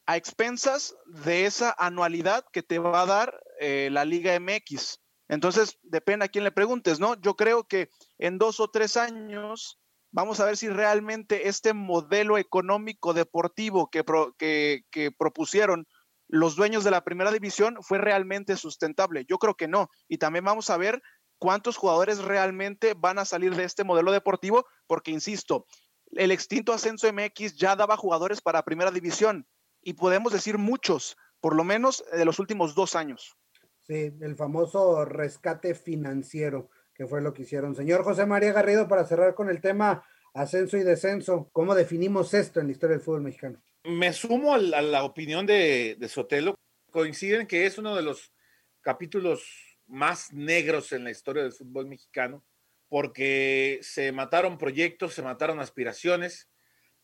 a 0.06 0.16
expensas 0.16 0.96
de 1.06 1.46
esa 1.46 1.76
anualidad 1.78 2.46
que 2.54 2.64
te 2.64 2.80
va 2.80 3.02
a 3.02 3.06
dar 3.06 3.40
eh, 3.60 3.90
la 3.92 4.06
Liga 4.06 4.40
MX. 4.40 5.00
Entonces, 5.28 5.78
depende 5.84 6.24
a 6.24 6.30
quién 6.30 6.46
le 6.46 6.52
preguntes, 6.52 7.02
¿no? 7.02 7.20
Yo 7.20 7.36
creo 7.36 7.66
que 7.66 7.90
en 8.18 8.38
dos 8.38 8.62
o 8.62 8.70
tres 8.70 8.96
años 8.96 9.78
Vamos 10.12 10.40
a 10.40 10.46
ver 10.46 10.58
si 10.58 10.70
realmente 10.70 11.48
este 11.48 11.74
modelo 11.74 12.38
económico 12.38 13.14
deportivo 13.14 13.90
que, 13.90 15.12
propusieron 15.18 15.86
los 16.30 16.56
dueños 16.56 16.84
de 16.84 16.92
la 16.92 17.04
primera 17.04 17.32
división 17.32 17.78
fue 17.82 17.98
realmente 17.98 18.58
sustentable. 18.58 19.26
Yo 19.30 19.38
creo 19.38 19.56
que 19.56 19.68
no. 19.68 19.90
Y 20.08 20.18
también 20.18 20.46
vamos 20.46 20.70
a 20.70 20.78
ver 20.78 21.02
cuántos 21.38 21.78
jugadores 21.78 22.20
realmente 22.20 22.94
van 22.98 23.20
a 23.20 23.26
salir 23.26 23.56
de 23.56 23.64
este 23.64 23.84
modelo 23.84 24.12
deportivo, 24.12 24.66
porque, 24.88 25.12
insisto, 25.12 25.66
el 26.12 26.32
extinto 26.32 26.74
ascenso 26.74 27.12
MX 27.12 27.56
ya 27.56 27.76
daba 27.76 27.98
jugadores 27.98 28.42
para 28.42 28.64
primera 28.64 28.92
división 28.92 29.48
y 29.82 29.94
podemos 29.94 30.34
decir 30.34 30.58
muchos, 30.58 31.16
por 31.40 31.56
lo 31.56 31.64
menos 31.64 32.04
de 32.12 32.26
los 32.26 32.40
últimos 32.40 32.76
dos 32.76 32.96
años. 32.96 33.38
Sí, 33.84 34.12
el 34.20 34.36
famoso 34.36 35.06
rescate 35.06 35.76
financiero 35.76 36.70
que 36.98 37.06
fue 37.06 37.22
lo 37.22 37.34
que 37.34 37.44
hicieron. 37.44 37.76
Señor 37.76 38.04
José 38.04 38.26
María 38.26 38.52
Garrido, 38.52 38.88
para 38.88 39.06
cerrar 39.06 39.36
con 39.36 39.50
el 39.50 39.62
tema 39.62 40.04
ascenso 40.34 40.78
y 40.78 40.84
descenso, 40.84 41.50
¿cómo 41.54 41.76
definimos 41.76 42.34
esto 42.34 42.60
en 42.60 42.66
la 42.66 42.72
historia 42.72 42.96
del 42.96 43.06
fútbol 43.06 43.22
mexicano? 43.22 43.62
Me 43.84 44.12
sumo 44.12 44.56
a 44.56 44.58
la, 44.58 45.04
opinión 45.04 45.46
de, 45.46 45.96
de, 46.00 46.10
Sotelo. 46.10 46.56
Coinciden 46.92 47.46
que 47.46 47.68
es 47.68 47.78
uno 47.78 47.96
de 47.96 48.02
los 48.02 48.34
capítulos 48.82 49.78
más 49.86 50.34
negros 50.34 50.92
en 50.92 51.04
la 51.04 51.12
historia 51.12 51.44
del 51.44 51.54
fútbol 51.54 51.86
mexicano, 51.86 52.44
porque 52.90 53.80
se 53.84 54.12
mataron 54.12 54.58
proyectos, 54.58 55.14
se 55.14 55.22
mataron 55.22 55.60
aspiraciones, 55.60 56.50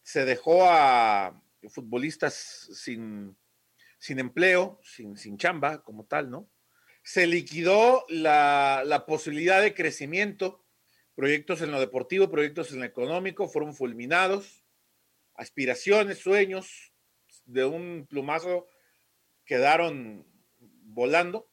se 0.01 0.25
dejó 0.25 0.65
a 0.65 1.39
futbolistas 1.69 2.33
sin, 2.73 3.37
sin 3.99 4.19
empleo, 4.19 4.79
sin, 4.83 5.17
sin 5.17 5.37
chamba 5.37 5.83
como 5.83 6.05
tal, 6.05 6.31
¿no? 6.31 6.49
Se 7.03 7.27
liquidó 7.27 8.05
la, 8.07 9.03
posibilidad 9.05 9.61
de 9.61 9.73
crecimiento, 9.73 10.63
proyectos 11.15 11.61
en 11.61 11.71
lo 11.71 11.79
deportivo, 11.79 12.31
proyectos 12.31 12.71
en 12.71 12.79
lo 12.79 12.85
económico, 12.85 13.47
fueron 13.49 13.75
fulminados, 13.75 14.65
aspiraciones, 15.35 16.19
sueños 16.19 16.93
de 17.45 17.65
un 17.65 18.07
plumazo 18.09 18.67
quedaron 19.45 20.25
volando. 20.57 21.49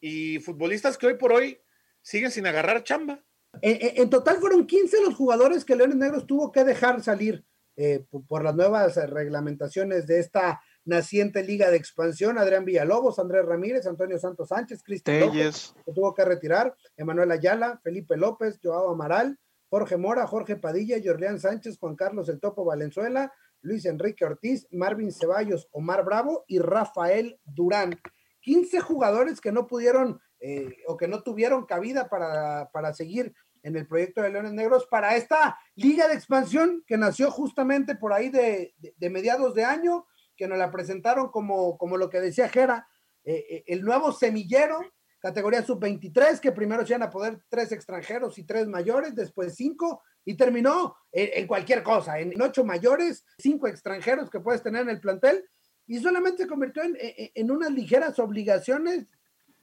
Y 0.00 0.38
futbolistas 0.38 0.96
que 0.96 1.08
hoy 1.08 1.14
por 1.14 1.32
hoy 1.32 1.60
siguen 2.00 2.30
sin 2.30 2.46
agarrar 2.46 2.84
chamba. 2.84 3.22
En, 3.62 4.08
total 4.08 4.38
fueron 4.38 4.66
15 4.66 5.02
los 5.02 5.16
jugadores 5.16 5.64
que 5.64 5.74
Leones 5.74 5.96
Negros 5.96 6.26
tuvo 6.26 6.52
que 6.52 6.62
dejar 6.62 7.02
salir 7.02 7.44
eh, 7.76 8.04
por 8.28 8.44
las 8.44 8.54
nuevas 8.54 8.94
reglamentaciones 9.10 10.06
de 10.06 10.20
esta 10.20 10.62
naciente 10.84 11.42
Liga 11.42 11.70
de 11.70 11.76
Expansión, 11.76 12.38
Adrián 12.38 12.64
Villalobos, 12.64 13.18
Andrés 13.18 13.44
Ramírez, 13.44 13.86
Antonio 13.86 14.18
Santos 14.18 14.48
Sánchez, 14.48 14.82
Cristian 14.82 15.20
López, 15.20 15.74
que 15.84 15.92
tuvo 15.92 16.14
que 16.14 16.24
retirar, 16.24 16.74
Emanuel 16.96 17.30
Ayala, 17.30 17.80
Felipe 17.82 18.16
López, 18.16 18.58
Joao 18.62 18.90
Amaral, 18.90 19.38
Jorge 19.68 19.96
Mora, 19.96 20.26
Jorge 20.26 20.56
Padilla, 20.56 20.96
Jorleán 21.02 21.38
Sánchez, 21.38 21.78
Juan 21.78 21.94
Carlos 21.94 22.28
El 22.28 22.40
Topo 22.40 22.64
Valenzuela, 22.64 23.32
Luis 23.62 23.84
Enrique 23.84 24.24
Ortiz, 24.24 24.66
Marvin 24.70 25.12
Ceballos, 25.12 25.68
Omar 25.70 26.04
Bravo 26.04 26.44
y 26.48 26.58
Rafael 26.58 27.38
Durán. 27.44 28.00
15 28.40 28.80
jugadores 28.80 29.40
que 29.40 29.52
no 29.52 29.66
pudieron 29.66 30.20
eh, 30.40 30.74
o 30.86 30.96
que 30.96 31.06
no 31.06 31.22
tuvieron 31.22 31.66
cabida 31.66 32.08
para, 32.08 32.70
para 32.72 32.94
seguir 32.94 33.34
en 33.62 33.76
el 33.76 33.86
proyecto 33.86 34.22
de 34.22 34.30
Leones 34.30 34.54
Negros 34.54 34.86
para 34.90 35.14
esta 35.16 35.58
liga 35.74 36.08
de 36.08 36.14
expansión 36.14 36.82
que 36.86 36.96
nació 36.96 37.30
justamente 37.30 37.94
por 37.94 38.14
ahí 38.14 38.30
de, 38.30 38.74
de 38.78 39.10
mediados 39.10 39.54
de 39.54 39.64
año 39.64 40.06
que 40.40 40.48
nos 40.48 40.56
la 40.56 40.70
presentaron 40.70 41.30
como, 41.30 41.76
como 41.76 41.98
lo 41.98 42.08
que 42.08 42.18
decía 42.18 42.48
Jera, 42.48 42.88
eh, 43.24 43.44
eh, 43.50 43.64
el 43.66 43.82
nuevo 43.82 44.10
semillero, 44.10 44.80
categoría 45.18 45.62
sub-23, 45.62 46.40
que 46.40 46.50
primero 46.50 46.86
se 46.86 46.94
iban 46.94 47.02
a 47.02 47.10
poder 47.10 47.42
tres 47.50 47.72
extranjeros 47.72 48.38
y 48.38 48.44
tres 48.44 48.66
mayores, 48.66 49.14
después 49.14 49.54
cinco, 49.54 50.02
y 50.24 50.38
terminó 50.38 50.96
en, 51.12 51.46
cualquier 51.46 51.82
cosa, 51.82 52.18
en, 52.18 52.40
ocho 52.40 52.64
mayores, 52.64 53.26
cinco 53.36 53.66
extranjeros 53.66 54.30
que 54.30 54.40
puedes 54.40 54.62
tener 54.62 54.80
en 54.80 54.88
el 54.88 55.00
plantel, 55.00 55.44
y 55.86 55.98
solamente 55.98 56.44
se 56.44 56.48
convirtió 56.48 56.84
en, 56.84 56.96
en 56.98 57.50
unas 57.50 57.72
ligeras 57.72 58.18
obligaciones, 58.18 59.08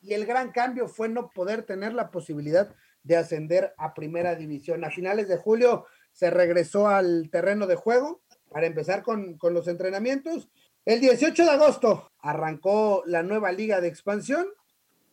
y 0.04 0.14
el 0.14 0.28
gran 0.28 0.52
cambio 0.52 0.88
fue 0.88 1.10
no 1.10 1.32
poder 1.32 1.64
tener 1.64 1.96
la 1.96 2.12
posibilidad 2.12 2.72
de 3.02 3.18
ascender 3.18 3.74
a 3.80 3.96
primera 3.96 4.36
división. 4.36 4.86
A 4.86 4.92
finales 4.92 5.28
de 5.28 5.38
julio 5.38 5.88
se 6.12 6.30
regresó 6.30 6.88
al 6.88 7.32
terreno 7.32 7.66
de 7.66 7.78
juego 7.78 8.22
para 8.52 8.68
empezar 8.68 9.02
con, 9.02 9.40
con 9.40 9.56
los 9.56 9.68
entrenamientos 9.68 10.50
el 10.88 11.02
18 11.02 11.44
de 11.44 11.50
agosto 11.50 12.14
arrancó 12.20 13.04
la 13.08 13.22
nueva 13.22 13.52
liga 13.52 13.82
de 13.82 13.90
expansión, 13.90 14.48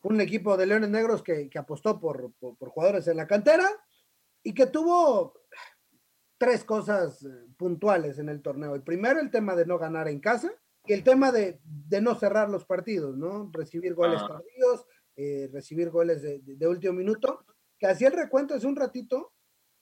un 0.05 0.21
equipo 0.21 0.57
de 0.57 0.67
Leones 0.67 0.89
Negros 0.89 1.21
que, 1.21 1.51
apostó 1.57 1.99
por, 1.99 2.31
jugadores 2.39 3.09
en 3.09 3.17
la 3.17 3.27
cantera 3.27 3.69
y 4.45 4.55
que 4.55 4.67
tuvo 4.67 5.35
tres 6.39 6.63
cosas 6.63 7.25
eh, 7.25 7.29
puntuales 7.57 8.21
en 8.21 8.29
el 8.29 8.41
torneo. 8.41 8.77
El 8.77 8.85
primero, 8.85 9.19
el 9.19 9.33
tema 9.33 9.57
de 9.57 9.67
no 9.67 9.77
ganar 9.77 10.07
en 10.07 10.21
casa 10.21 10.53
y 10.87 10.93
el 10.93 11.03
tema 11.03 11.33
de, 11.33 11.61
no 12.01 12.15
cerrar 12.15 12.49
los 12.49 12.65
partidos, 12.65 13.17
¿no? 13.17 13.51
Recibir 13.53 13.95
goles 13.95 14.21
ah. 14.23 14.29
tardíos, 14.29 14.87
eh, 15.17 15.51
recibir 15.53 15.91
goles 15.91 16.23
de, 16.23 16.39
de, 16.39 16.69
último 16.69 16.93
minuto, 16.93 17.45
que 17.81 17.89
hacía 17.89 18.07
el 18.07 18.15
recuento 18.15 18.55
hace 18.55 18.69
un 18.69 18.77
ratito 18.77 19.33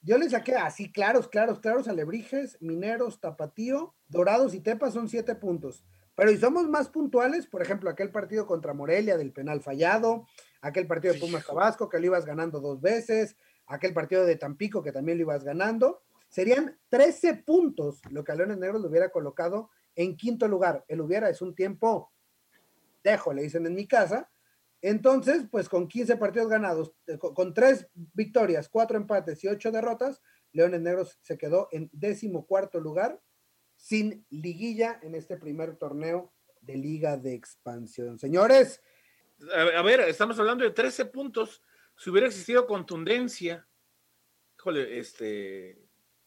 yo 0.03 0.19
le 0.19 0.29
saqué 0.29 0.57
así 0.57 0.91
claros, 0.91 1.29
claros, 1.29 1.61
claros, 1.61 1.87
Alebrijes, 1.87 2.59
Mineros, 2.61 3.21
Tapatío, 3.21 3.95
Dorados 4.09 4.53
y 4.55 4.61
Tepa 4.61 4.91
son 4.91 5.09
siete 5.09 5.37
puntos. 5.37 5.85
Pero 6.17 6.31
si 6.31 6.39
somos 6.39 6.69
más 6.69 6.89
puntuales, 6.89 7.47
por 7.47 7.63
ejemplo, 7.63 7.89
aquel 7.89 8.11
partido 8.11 8.47
contra 8.47 8.75
Morelia 8.75 9.17
del 9.17 9.33
penal 9.33 9.63
fallado, 9.63 10.27
aquel 10.61 10.87
partido 10.87 11.15
de 11.15 11.21
Pumas 11.21 11.47
Tabasco 11.47 11.89
que 11.89 12.01
lo 12.01 12.07
ibas 12.07 12.27
ganando 12.27 12.61
dos 12.61 12.81
veces, 12.81 13.37
aquel 13.67 13.95
partido 13.95 14.27
de 14.27 14.37
Tampico 14.37 14.83
que 14.83 14.93
también 14.93 15.19
lo 15.19 15.23
ibas 15.23 15.45
ganando, 15.45 16.03
serían 16.29 16.79
13 16.89 17.35
puntos 17.47 18.01
lo 18.11 18.25
que 18.25 18.33
a 18.33 18.35
Leones 18.35 18.59
Negros 18.59 18.83
lo 18.83 18.89
hubiera 18.89 19.11
colocado 19.11 19.71
en 19.95 20.17
quinto 20.17 20.49
lugar. 20.49 20.85
El 20.89 21.01
hubiera 21.01 21.31
es 21.31 21.43
un 21.43 21.55
tiempo, 21.55 22.13
dejo, 23.05 23.33
le 23.33 23.43
dicen 23.43 23.67
en 23.67 23.75
mi 23.75 23.87
casa, 23.87 24.32
entonces, 24.83 25.47
pues 25.49 25.69
con 25.69 25.87
15 25.87 26.17
partidos 26.17 26.49
ganados, 26.49 26.93
eh, 27.07 27.17
con, 27.17 27.55
tres 27.55 27.87
victorias, 27.95 28.69
cuatro 28.69 28.97
empates 28.97 29.43
y 29.45 29.49
ocho 29.49 29.71
derrotas, 29.71 30.21
Leones 30.51 30.81
Negros 30.81 31.19
se 31.23 31.39
quedó 31.39 31.69
en 31.71 31.89
décimo 31.93 32.47
cuarto 32.47 32.81
lugar 32.81 33.23
sin 33.77 34.27
liguilla 34.29 34.99
en 35.03 35.15
este 35.15 35.37
primer 35.37 35.77
torneo 35.77 36.35
de 36.61 36.77
Liga 36.77 37.17
de 37.17 37.35
Expansión. 37.35 38.19
Señores. 38.19 38.83
A 39.55 39.83
ver, 39.83 40.01
estamos 40.01 40.39
hablando 40.39 40.65
de 40.65 40.71
13 40.71 41.07
puntos. 41.07 41.63
Si 41.97 42.11
hubiera 42.11 42.27
existido 42.27 42.67
contundencia, 42.67 43.67
híjole, 44.59 44.99
este, 44.99 45.71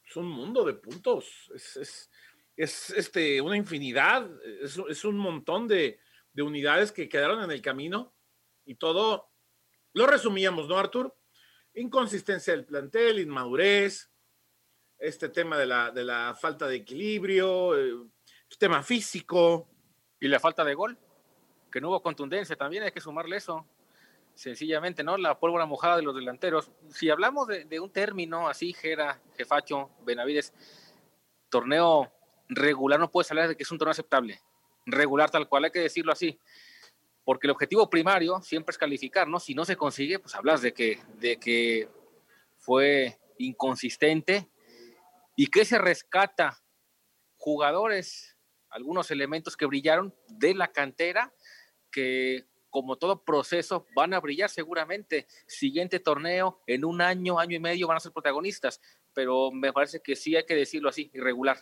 es 0.05 0.15
un 0.15 0.27
mundo 0.27 0.63
de 0.63 0.75
puntos. 0.75 1.51
Es, 1.53 2.09
este, 2.57 3.41
una 3.41 3.57
infinidad, 3.57 4.29
es, 4.61 5.05
un 5.05 5.17
montón 5.17 5.67
de, 5.67 5.99
unidades 6.37 6.91
que 6.93 7.09
quedaron 7.09 7.43
en 7.43 7.51
el 7.51 7.61
camino 7.61 8.14
y 8.65 8.75
todo, 8.75 9.29
lo 9.93 10.07
resumíamos, 10.07 10.67
¿no, 10.67 10.77
Artur? 10.77 11.15
inconsistencia 11.75 12.53
del 12.53 12.65
plantel, 12.65 13.19
inmadurez, 13.19 14.09
este 14.97 15.29
tema 15.29 15.57
de 15.57 15.65
la, 15.65 15.91
de 15.91 16.03
la 16.03 16.35
falta 16.39 16.67
de 16.67 16.77
equilibrio, 16.77 17.75
el 17.75 18.09
eh, 18.49 18.55
tema 18.57 18.81
físico. 18.81 19.69
Y 20.19 20.29
la 20.29 20.39
falta 20.39 20.63
de 20.63 20.73
gol, 20.73 20.97
que 21.69 21.81
no 21.81 21.89
hubo 21.89 22.01
contundencia, 22.01 22.55
también 22.55 22.83
hay 22.83 22.91
que 22.91 23.01
sumarle 23.01 23.35
eso. 23.35 23.67
Sencillamente, 24.33 25.03
¿no? 25.03 25.17
La 25.17 25.37
pólvora 25.37 25.65
mojada 25.65 25.97
de 25.97 26.03
los 26.03 26.15
delanteros. 26.15 26.71
Si 26.89 27.09
hablamos 27.09 27.47
de, 27.47 27.65
de 27.65 27.79
un 27.79 27.91
término 27.91 28.47
así, 28.47 28.73
Jera, 28.73 29.21
Jefacho, 29.37 29.91
Benavides, 30.05 30.53
torneo 31.49 32.11
regular, 32.47 32.99
no 32.99 33.11
puedes 33.11 33.29
hablar 33.31 33.49
de 33.49 33.57
que 33.57 33.63
es 33.63 33.71
un 33.71 33.77
torneo 33.77 33.91
aceptable. 33.91 34.39
Regular 34.85 35.29
tal 35.29 35.47
cual, 35.47 35.65
hay 35.65 35.71
que 35.71 35.79
decirlo 35.79 36.11
así 36.11 36.39
porque 37.25 37.47
el 37.47 37.51
objetivo 37.51 37.89
primario 37.89 38.39
siempre 38.41 38.71
es 38.71 38.77
calificar, 38.77 39.27
¿no? 39.27 39.39
Si 39.39 39.55
no 39.55 39.65
se 39.65 39.75
consigue, 39.75 40.19
pues 40.19 40.35
hablas 40.35 40.61
de 40.61 40.73
que, 40.73 40.99
de 41.17 41.37
que 41.37 41.89
fue 42.59 43.19
inconsistente 43.39 44.49
y 45.35 45.47
que 45.47 45.65
se 45.65 45.79
rescata 45.79 46.61
jugadores, 47.35 48.37
algunos 48.69 49.09
elementos 49.09 49.57
que 49.57 49.65
brillaron 49.65 50.15
de 50.27 50.53
la 50.53 50.71
cantera, 50.71 51.33
que 51.91 52.45
como 52.69 52.97
todo 52.97 53.23
proceso 53.23 53.87
van 53.95 54.13
a 54.13 54.19
brillar 54.19 54.49
seguramente. 54.49 55.27
Siguiente 55.47 55.99
torneo, 55.99 56.61
en 56.67 56.85
un 56.85 57.01
año, 57.01 57.39
año 57.39 57.55
y 57.55 57.59
medio 57.59 57.87
van 57.87 57.97
a 57.97 58.01
ser 58.01 58.11
protagonistas, 58.11 58.81
pero 59.13 59.49
me 59.51 59.73
parece 59.73 60.01
que 60.01 60.15
sí 60.15 60.35
hay 60.35 60.45
que 60.45 60.55
decirlo 60.55 60.89
así, 60.89 61.09
irregular. 61.13 61.57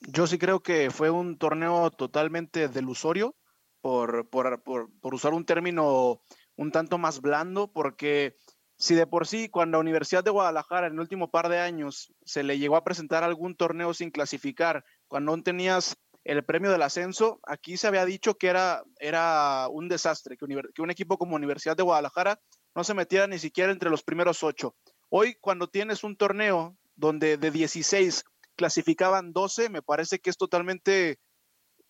Yo 0.00 0.26
sí 0.26 0.38
creo 0.38 0.60
que 0.60 0.90
fue 0.90 1.10
un 1.10 1.36
torneo 1.36 1.90
totalmente 1.90 2.68
delusorio 2.68 3.34
por, 3.80 4.28
por, 4.28 4.62
por, 4.62 5.14
usar 5.14 5.34
un 5.34 5.44
término 5.44 6.20
un 6.56 6.72
tanto 6.72 6.98
más 6.98 7.20
blando, 7.20 7.72
porque 7.72 8.36
si 8.76 8.94
de 8.94 9.06
por 9.06 9.26
sí 9.26 9.48
cuando 9.48 9.78
a 9.78 9.80
Universidad 9.80 10.24
de 10.24 10.30
Guadalajara 10.30 10.86
en 10.86 10.94
el 10.94 11.00
último 11.00 11.30
par 11.30 11.48
de 11.48 11.58
años 11.58 12.12
se 12.24 12.42
le 12.42 12.58
llegó 12.58 12.76
a 12.76 12.84
presentar 12.84 13.24
algún 13.24 13.54
torneo 13.56 13.94
sin 13.94 14.10
clasificar, 14.10 14.84
cuando 15.08 15.36
no 15.36 15.42
tenías 15.42 15.96
el 16.24 16.44
premio 16.44 16.70
del 16.70 16.82
ascenso, 16.82 17.40
aquí 17.46 17.76
se 17.76 17.86
había 17.86 18.04
dicho 18.04 18.36
que 18.36 18.48
era, 18.48 18.82
era 18.98 19.68
un 19.70 19.88
desastre, 19.88 20.36
que, 20.36 20.44
un 20.82 20.90
equipo 20.90 21.18
como 21.18 21.36
Universidad 21.36 21.76
de 21.76 21.82
Guadalajara 21.82 22.40
no 22.74 22.84
se 22.84 22.94
metiera 22.94 23.26
ni 23.26 23.38
siquiera 23.38 23.72
entre 23.72 23.90
los 23.90 24.02
primeros 24.02 24.42
ocho. 24.42 24.76
Hoy, 25.08 25.36
cuando 25.40 25.68
tienes 25.68 26.04
un 26.04 26.16
torneo 26.16 26.76
donde 26.94 27.36
de 27.36 27.50
16 27.50 28.24
clasificaban 28.54 29.32
12, 29.32 29.70
me 29.70 29.82
parece 29.82 30.20
que 30.20 30.30
es 30.30 30.36
totalmente 30.36 31.18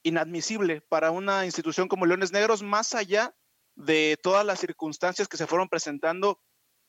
inadmisible 0.03 0.81
para 0.83 1.11
una 1.11 1.45
institución 1.45 1.89
como 1.89 2.07
Leones 2.07 2.33
Negros, 2.33 2.63
más 2.63 2.95
allá 2.95 3.35
de 3.75 4.19
todas 4.23 4.45
las 4.45 4.61
circunstancias 4.61 5.29
que 5.29 5.37
se 5.37 5.47
fueron 5.47 5.69
presentando 5.69 6.41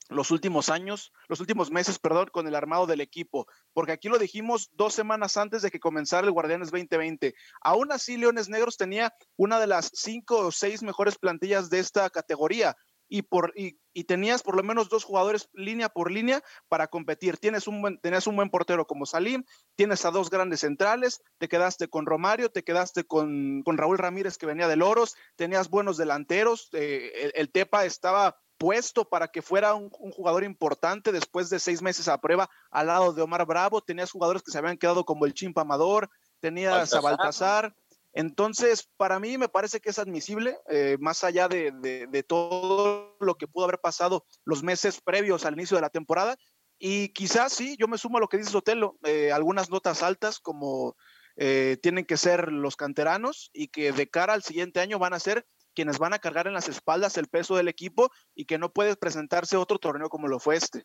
los 0.09 0.29
últimos 0.31 0.69
años, 0.69 1.13
los 1.29 1.39
últimos 1.39 1.71
meses, 1.71 1.97
perdón, 1.97 2.29
con 2.31 2.47
el 2.47 2.55
armado 2.55 2.85
del 2.85 2.99
equipo, 2.99 3.47
porque 3.73 3.93
aquí 3.93 4.09
lo 4.09 4.19
dijimos 4.19 4.69
dos 4.73 4.93
semanas 4.93 5.37
antes 5.37 5.61
de 5.61 5.71
que 5.71 5.79
comenzara 5.79 6.27
el 6.27 6.33
Guardianes 6.33 6.69
2020. 6.69 7.33
Aún 7.61 7.91
así, 7.91 8.17
Leones 8.17 8.49
Negros 8.49 8.77
tenía 8.77 9.13
una 9.37 9.59
de 9.59 9.67
las 9.67 9.89
cinco 9.93 10.39
o 10.39 10.51
seis 10.51 10.83
mejores 10.83 11.17
plantillas 11.17 11.69
de 11.69 11.79
esta 11.79 12.09
categoría 12.09 12.75
y, 13.11 13.23
por, 13.23 13.51
y, 13.57 13.77
tenías 14.05 14.41
por 14.41 14.55
lo 14.55 14.63
menos 14.63 14.87
dos 14.87 15.03
jugadores 15.03 15.49
línea 15.51 15.89
por 15.89 16.09
línea 16.09 16.41
para 16.69 16.87
competir. 16.87 17.37
Tienes 17.37 17.67
un 17.67 17.81
buen, 17.81 17.99
tenías 17.99 18.25
un 18.25 18.37
buen 18.37 18.49
portero 18.49 18.87
como 18.87 19.05
Salim, 19.05 19.43
tienes 19.75 20.05
a 20.05 20.11
dos 20.11 20.29
grandes 20.29 20.61
centrales, 20.61 21.21
te 21.37 21.49
quedaste 21.49 21.89
con 21.89 22.05
Romario, 22.05 22.49
te 22.49 22.63
quedaste 22.63 23.03
con, 23.03 23.63
con 23.63 23.77
Raúl 23.77 23.97
Ramírez 23.97 24.37
que 24.37 24.45
venía 24.45 24.69
de 24.69 24.77
Loros, 24.77 25.17
tenías 25.35 25.69
buenos 25.69 25.97
delanteros, 25.97 26.69
eh, 26.71 27.33
el, 27.35 27.51
Tepa 27.51 27.83
estaba 27.83 28.39
puesto 28.57 29.03
para 29.09 29.27
que 29.27 29.41
fuera 29.41 29.73
un, 29.73 29.89
jugador 29.89 30.45
importante 30.45 31.11
después 31.11 31.49
de 31.49 31.59
seis 31.59 31.81
meses 31.81 32.07
a 32.07 32.21
prueba 32.21 32.49
al 32.69 32.87
lado 32.87 33.11
de 33.11 33.21
Omar 33.21 33.45
Bravo, 33.45 33.81
tenías 33.81 34.11
jugadores 34.11 34.41
que 34.41 34.51
se 34.51 34.57
habían 34.57 34.77
quedado 34.77 35.03
como 35.03 35.25
el 35.25 35.33
Chimpa 35.33 35.61
Amador, 35.61 36.09
tenías 36.39 36.93
a 36.93 37.01
Baltasar, 37.01 37.75
entonces, 38.13 38.89
para 38.97 39.19
mí 39.19 39.37
me 39.37 39.49
parece 39.49 39.79
que 39.79 39.89
es 39.89 39.99
admisible, 39.99 40.57
eh, 40.69 40.97
más 40.99 41.23
allá 41.23 41.47
de, 41.47 42.25
todo 42.27 43.15
lo 43.19 43.35
que 43.35 43.47
pudo 43.47 43.65
haber 43.65 43.79
pasado 43.79 44.25
los 44.43 44.63
meses 44.63 44.99
previos 45.01 45.45
al 45.45 45.53
inicio 45.53 45.75
de 45.75 45.81
la 45.81 45.89
temporada. 45.89 46.35
Y 46.77 47.09
quizás 47.09 47.53
sí, 47.53 47.75
yo 47.79 47.87
me 47.87 47.97
sumo 47.97 48.17
a 48.17 48.21
lo 48.21 48.27
que 48.27 48.37
dice 48.37 48.51
Sotelo, 48.51 48.97
eh, 49.03 49.31
algunas 49.31 49.69
notas 49.69 50.03
altas 50.03 50.39
como 50.39 50.95
eh, 51.37 51.77
tienen 51.81 52.05
que 52.05 52.17
ser 52.17 52.51
los 52.51 52.75
canteranos 52.75 53.49
y 53.53 53.67
que 53.67 53.91
de 53.91 54.09
cara 54.09 54.33
al 54.33 54.43
siguiente 54.43 54.79
año 54.79 54.99
van 54.99 55.13
a 55.13 55.19
ser 55.19 55.45
quienes 55.73 55.99
van 55.99 56.13
a 56.13 56.19
cargar 56.19 56.47
en 56.47 56.53
las 56.53 56.67
espaldas 56.67 57.17
el 57.17 57.27
peso 57.27 57.55
del 57.55 57.69
equipo 57.69 58.09
y 58.35 58.45
que 58.45 58.57
no 58.57 58.73
puede 58.73 58.97
presentarse 58.97 59.55
otro 59.55 59.77
torneo 59.77 60.09
como 60.09 60.27
lo 60.27 60.39
fue 60.39 60.57
este. 60.57 60.83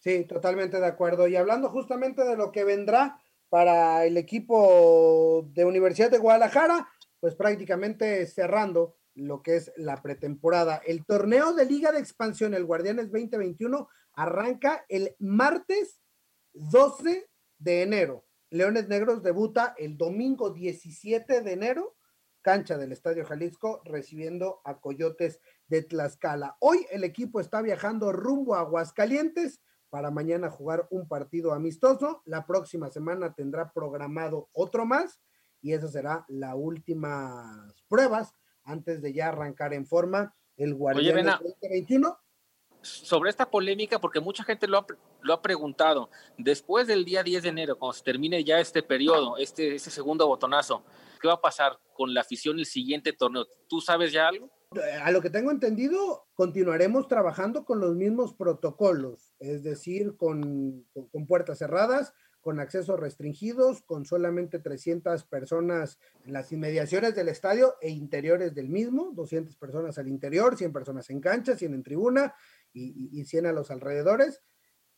Sí, 0.00 0.24
totalmente 0.24 0.80
de 0.80 0.86
acuerdo. 0.86 1.28
Y 1.28 1.36
hablando 1.36 1.68
justamente 1.68 2.24
de 2.24 2.36
lo 2.36 2.50
que 2.50 2.64
vendrá, 2.64 3.20
para 3.52 4.06
el 4.06 4.16
equipo 4.16 5.46
de 5.52 5.66
Universidad 5.66 6.10
de 6.10 6.16
Guadalajara, 6.16 6.88
pues 7.20 7.34
prácticamente 7.34 8.24
cerrando 8.24 8.96
lo 9.14 9.42
que 9.42 9.56
es 9.56 9.70
la 9.76 10.00
pretemporada. 10.00 10.80
El 10.86 11.04
torneo 11.04 11.52
de 11.52 11.66
Liga 11.66 11.92
de 11.92 11.98
Expansión, 11.98 12.54
el 12.54 12.64
Guardianes 12.64 13.12
2021, 13.12 13.90
arranca 14.14 14.86
el 14.88 15.14
martes 15.18 16.00
12 16.54 17.28
de 17.58 17.82
enero. 17.82 18.24
Leones 18.48 18.88
Negros 18.88 19.22
debuta 19.22 19.74
el 19.76 19.98
domingo 19.98 20.48
17 20.48 21.42
de 21.42 21.52
enero, 21.52 21.94
cancha 22.40 22.78
del 22.78 22.92
Estadio 22.92 23.26
Jalisco, 23.26 23.82
recibiendo 23.84 24.62
a 24.64 24.80
Coyotes 24.80 25.40
de 25.66 25.82
Tlaxcala. 25.82 26.56
Hoy 26.58 26.86
el 26.90 27.04
equipo 27.04 27.38
está 27.38 27.60
viajando 27.60 28.12
rumbo 28.12 28.54
a 28.54 28.60
Aguascalientes 28.60 29.60
para 29.92 30.10
mañana 30.10 30.48
jugar 30.48 30.88
un 30.88 31.06
partido 31.06 31.52
amistoso. 31.52 32.22
La 32.24 32.46
próxima 32.46 32.88
semana 32.88 33.34
tendrá 33.34 33.74
programado 33.74 34.48
otro 34.54 34.86
más 34.86 35.20
y 35.60 35.74
esa 35.74 35.86
será 35.86 36.24
la 36.28 36.54
última 36.54 37.70
pruebas 37.88 38.32
antes 38.64 39.02
de 39.02 39.12
ya 39.12 39.28
arrancar 39.28 39.74
en 39.74 39.84
forma 39.84 40.34
el 40.56 40.74
Guardián 40.74 41.26
2021. 41.26 42.18
Sobre 42.80 43.28
esta 43.28 43.50
polémica, 43.50 44.00
porque 44.00 44.18
mucha 44.18 44.44
gente 44.44 44.66
lo 44.66 44.78
ha, 44.78 44.86
lo 45.20 45.34
ha 45.34 45.42
preguntado, 45.42 46.08
después 46.38 46.86
del 46.86 47.04
día 47.04 47.22
10 47.22 47.42
de 47.42 47.48
enero, 47.50 47.78
cuando 47.78 47.92
se 47.92 48.02
termine 48.02 48.42
ya 48.44 48.60
este 48.60 48.82
periodo, 48.82 49.36
este, 49.36 49.74
este 49.74 49.90
segundo 49.90 50.26
botonazo, 50.26 50.84
¿qué 51.20 51.28
va 51.28 51.34
a 51.34 51.40
pasar 51.42 51.78
con 51.92 52.14
la 52.14 52.22
afición 52.22 52.58
el 52.58 52.64
siguiente 52.64 53.12
torneo? 53.12 53.46
¿Tú 53.68 53.82
sabes 53.82 54.10
ya 54.10 54.26
algo? 54.26 54.50
A 55.02 55.10
lo 55.10 55.20
que 55.20 55.30
tengo 55.30 55.50
entendido, 55.50 56.26
continuaremos 56.34 57.08
trabajando 57.08 57.64
con 57.64 57.80
los 57.80 57.94
mismos 57.94 58.34
protocolos, 58.34 59.34
es 59.38 59.62
decir, 59.62 60.16
con, 60.16 60.86
puertas 61.26 61.58
cerradas, 61.58 62.14
con 62.40 62.58
accesos 62.58 62.98
restringidos, 62.98 63.82
con 63.82 64.04
solamente 64.04 64.58
300 64.58 65.24
personas 65.24 65.98
en 66.24 66.32
las 66.32 66.50
inmediaciones 66.52 67.14
del 67.14 67.28
estadio 67.28 67.76
e 67.80 67.90
interiores 67.90 68.54
del 68.54 68.68
mismo, 68.68 69.12
200 69.14 69.56
personas 69.56 69.98
al 69.98 70.08
interior, 70.08 70.56
100 70.56 70.72
personas 70.72 71.08
en 71.10 71.20
cancha, 71.20 71.56
100 71.56 71.74
en 71.74 71.82
tribuna 71.82 72.34
y, 72.72 73.24
100 73.24 73.46
a 73.46 73.52
los 73.52 73.70
alrededores. 73.70 74.42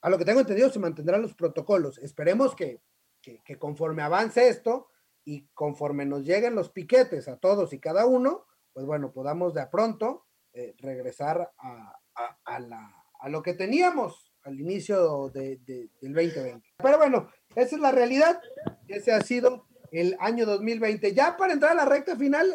A 0.01 0.11
lo 0.11 0.19
que 0.19 0.25
tengo 0.25 0.41
entendido, 0.41 0.71
se 0.71 0.79
mantendrán 0.79 1.23
los 1.23 1.35
protocolos. 1.35 1.99
Esperemos 1.99 2.55
que, 2.55 2.81
que 3.21 3.59
conforme 3.59 4.03
avance 4.03 4.49
esto 4.49 4.89
y 5.25 5.49
conforme 5.55 6.07
nos 6.07 6.25
lleguen 6.25 6.55
los 6.55 6.71
piquetes 6.71 7.29
a 7.29 7.39
todos 7.39 7.73
y 7.73 7.81
cada 7.81 8.07
uno, 8.07 8.47
pues 8.75 8.85
bueno, 8.85 9.13
podamos 9.13 9.55
de 9.55 9.67
pronto 9.69 10.27
eh, 10.53 10.75
regresar 10.79 11.53
a, 11.59 11.99
a, 12.45 13.29
lo 13.29 13.43
que 13.43 13.55
teníamos 13.55 14.35
al 14.43 14.61
inicio 14.61 15.31
de, 15.31 15.57
del 15.59 15.91
2020. 16.03 16.61
Pero 16.77 16.99
bueno, 16.99 17.31
esa 17.55 17.77
es 17.77 17.81
la 17.81 17.93
realidad. 17.93 18.41
Ese 18.87 19.13
ha 19.13 19.21
sido 19.23 19.67
el 19.93 20.17
año 20.19 20.45
2020. 20.45 21.15
Ya 21.15 21.37
para 21.37 21.55
entrar 21.55 21.73
a 21.73 21.77
la 21.77 21.85
recta 21.87 22.17
final, 22.17 22.53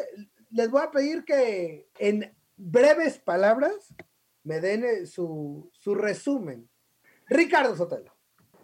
les 0.50 0.70
voy 0.70 0.82
a 0.82 0.90
pedir 0.90 1.24
que 1.24 1.88
en 1.98 2.36
breves 2.56 3.18
palabras 3.18 3.94
me 4.44 4.60
den 4.60 4.84
eh, 4.84 5.06
su, 5.06 5.70
su 5.72 5.94
resumen. 5.94 6.68
Ricardo 7.28 7.74
Sotelo. 7.74 8.14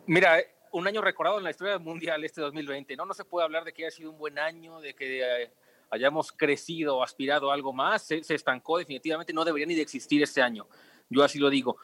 Mira, 0.07 0.38
eh, 0.38 0.55
un 0.73 0.87
año 0.87 1.01
recordado 1.01 1.38
en 1.38 1.45
la 1.45 1.51
historia 1.51 1.79
mundial 1.79 2.23
este 2.23 2.40
2020, 2.40 2.97
¿no? 2.97 3.07
No 3.07 3.14
se 3.14 3.25
puede 3.25 3.45
hablar 3.45 3.64
de 3.64 3.73
que 3.73 3.85
haya 3.85 3.97
sido 3.97 4.11
un 4.11 4.19
buen 4.19 4.38
año, 4.38 4.81
de 4.81 4.95
que 4.95 5.51
hayamos 5.90 6.33
crecido 6.33 6.96
o 6.96 7.03
aspirado 7.03 7.51
a 7.51 7.55
algo 7.55 7.72
más, 7.72 8.03
se, 8.03 8.22
estancó 8.29 8.79
definitivamente, 8.79 9.33
no 9.33 9.44
debería 9.44 9.66
ni 9.66 9.75
de 9.75 9.83
existir 9.83 10.22
este 10.22 10.42
año. 10.42 10.66
Yo 11.09 11.22
así 11.22 11.38
lo 11.38 11.51
digo. 11.51 11.77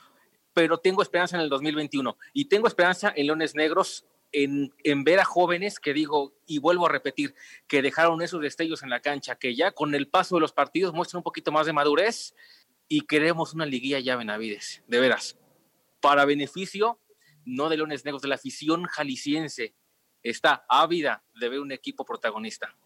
Pero 0.54 0.78
tengo 0.78 1.02
esperanza 1.02 1.36
en 1.36 1.42
el 1.42 1.48
2021 1.48 2.16
y 2.32 2.46
tengo 2.46 2.66
esperanza 2.68 3.12
en 3.16 3.26
Leones 3.26 3.54
Negros 3.54 4.04
en, 4.32 4.72
en, 4.84 5.04
ver 5.04 5.20
a 5.20 5.24
jóvenes 5.24 5.78
que 5.78 5.92
digo, 5.92 6.34
y 6.46 6.58
vuelvo 6.58 6.86
a 6.86 6.88
repetir, 6.88 7.34
que 7.66 7.82
dejaron 7.82 8.22
esos 8.22 8.40
destellos 8.40 8.82
en 8.82 8.90
la 8.90 9.00
cancha, 9.00 9.36
que 9.36 9.54
ya 9.54 9.72
con 9.72 9.94
el 9.94 10.08
paso 10.08 10.36
de 10.36 10.40
los 10.40 10.52
partidos 10.52 10.94
muestran 10.94 11.18
un 11.18 11.24
poquito 11.24 11.52
más 11.52 11.66
de 11.66 11.72
madurez 11.72 12.34
y 12.88 13.02
queremos 13.02 13.54
una 13.54 13.66
liguilla 13.66 13.98
ya 14.00 14.16
Benavides, 14.16 14.82
de 14.86 15.00
veras, 15.00 15.38
para 16.00 16.24
beneficio 16.24 16.98
no 17.44 17.68
de 17.68 17.76
Leones 17.76 18.04
Negros, 18.04 18.22
de 18.22 18.28
la 18.28 18.36
afición 18.36 18.84
jalisciense, 18.84 19.74
está 20.22 20.64
ávida 20.68 21.22
de 21.34 21.48
ver 21.48 21.60
un 21.60 21.72
equipo 21.72 22.04
protagonista 22.04 22.76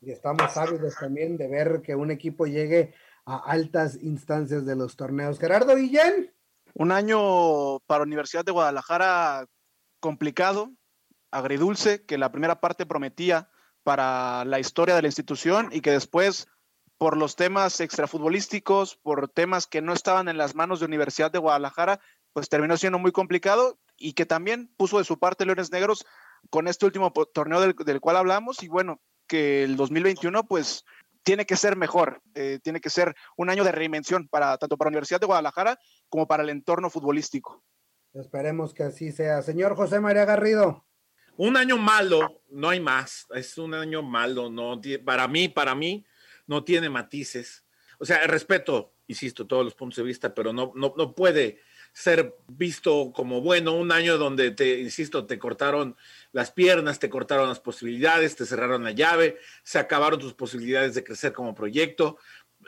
y 0.00 0.10
estamos 0.10 0.56
ávidos 0.56 0.94
también 0.96 1.36
de 1.36 1.48
ver 1.48 1.82
que 1.82 1.94
un 1.94 2.10
equipo 2.10 2.46
llegue 2.46 2.94
a 3.24 3.36
altas 3.36 3.98
instancias 4.02 4.64
de 4.64 4.76
los 4.76 4.96
torneos. 4.96 5.38
Gerardo 5.38 5.74
Guillén. 5.74 6.32
Un 6.74 6.92
año 6.92 7.80
para 7.80 8.04
Universidad 8.04 8.44
de 8.44 8.52
Guadalajara 8.52 9.46
complicado, 10.00 10.70
agridulce, 11.30 12.04
que 12.04 12.18
la 12.18 12.30
primera 12.30 12.60
parte 12.60 12.86
prometía 12.86 13.50
para 13.82 14.44
la 14.44 14.60
historia 14.60 14.94
de 14.94 15.02
la 15.02 15.08
institución 15.08 15.70
y 15.72 15.80
que 15.80 15.90
después, 15.90 16.48
por 16.98 17.16
los 17.16 17.36
temas 17.36 17.80
extrafutbolísticos, 17.80 18.96
por 18.96 19.28
temas 19.28 19.66
que 19.66 19.80
no 19.80 19.92
estaban 19.92 20.28
en 20.28 20.38
las 20.38 20.54
manos 20.54 20.80
de 20.80 20.86
Universidad 20.86 21.30
de 21.30 21.38
Guadalajara, 21.38 22.00
pues 22.32 22.48
terminó 22.48 22.76
siendo 22.76 22.98
muy 22.98 23.12
complicado 23.12 23.78
y 23.96 24.12
que 24.12 24.26
también 24.26 24.70
puso 24.76 24.98
de 24.98 25.04
su 25.04 25.18
parte 25.18 25.46
Leones 25.46 25.72
Negros 25.72 26.04
con 26.50 26.68
este 26.68 26.84
último 26.84 27.10
torneo 27.32 27.60
del, 27.60 27.74
del 27.74 28.00
cual 28.00 28.16
hablamos 28.16 28.62
y 28.62 28.68
bueno, 28.68 29.00
que 29.26 29.64
el 29.64 29.76
2021 29.76 30.46
pues 30.46 30.84
tiene 31.22 31.44
que 31.44 31.56
ser 31.56 31.76
mejor, 31.76 32.22
eh, 32.34 32.60
tiene 32.62 32.80
que 32.80 32.90
ser 32.90 33.14
un 33.36 33.50
año 33.50 33.64
de 33.64 33.72
reinvención 33.72 34.28
para 34.28 34.56
tanto 34.58 34.76
para 34.76 34.88
la 34.88 34.94
Universidad 34.94 35.20
de 35.20 35.26
Guadalajara 35.26 35.78
como 36.08 36.26
para 36.26 36.44
el 36.44 36.50
entorno 36.50 36.88
futbolístico. 36.88 37.64
Esperemos 38.14 38.72
que 38.72 38.84
así 38.84 39.12
sea. 39.12 39.42
Señor 39.42 39.74
José 39.74 40.00
María 40.00 40.24
Garrido. 40.24 40.86
Un 41.36 41.56
año 41.56 41.76
malo, 41.76 42.40
no 42.48 42.70
hay 42.70 42.80
más. 42.80 43.26
Es 43.34 43.58
un 43.58 43.74
año 43.74 44.02
malo, 44.02 44.48
no 44.48 44.80
para 45.04 45.28
mí, 45.28 45.48
para 45.48 45.74
mí 45.74 46.06
no 46.46 46.64
tiene 46.64 46.88
matices. 46.88 47.64
O 47.98 48.04
sea, 48.04 48.26
respeto, 48.26 48.94
insisto, 49.06 49.46
todos 49.46 49.64
los 49.64 49.74
puntos 49.74 49.96
de 49.96 50.04
vista, 50.04 50.34
pero 50.34 50.52
no, 50.52 50.72
no, 50.74 50.94
no 50.96 51.14
puede 51.14 51.60
ser 51.96 52.36
visto 52.46 53.10
como 53.14 53.40
bueno, 53.40 53.72
un 53.72 53.90
año 53.90 54.18
donde 54.18 54.50
te, 54.50 54.80
insisto, 54.80 55.24
te 55.24 55.38
cortaron 55.38 55.96
las 56.30 56.50
piernas, 56.50 56.98
te 56.98 57.08
cortaron 57.08 57.48
las 57.48 57.58
posibilidades, 57.58 58.36
te 58.36 58.44
cerraron 58.44 58.84
la 58.84 58.90
llave, 58.90 59.38
se 59.62 59.78
acabaron 59.78 60.20
tus 60.20 60.34
posibilidades 60.34 60.94
de 60.94 61.02
crecer 61.02 61.32
como 61.32 61.54
proyecto, 61.54 62.18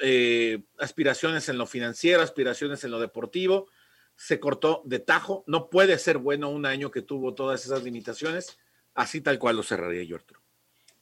eh, 0.00 0.62
aspiraciones 0.78 1.50
en 1.50 1.58
lo 1.58 1.66
financiero, 1.66 2.22
aspiraciones 2.22 2.82
en 2.84 2.90
lo 2.90 2.98
deportivo, 2.98 3.68
se 4.16 4.40
cortó 4.40 4.80
de 4.86 4.98
tajo, 4.98 5.44
no 5.46 5.68
puede 5.68 5.98
ser 5.98 6.16
bueno 6.16 6.48
un 6.48 6.64
año 6.64 6.90
que 6.90 7.02
tuvo 7.02 7.34
todas 7.34 7.66
esas 7.66 7.82
limitaciones, 7.82 8.58
así 8.94 9.20
tal 9.20 9.38
cual 9.38 9.56
lo 9.56 9.62
cerraría 9.62 10.04
yo, 10.04 10.16
Arturo. 10.16 10.40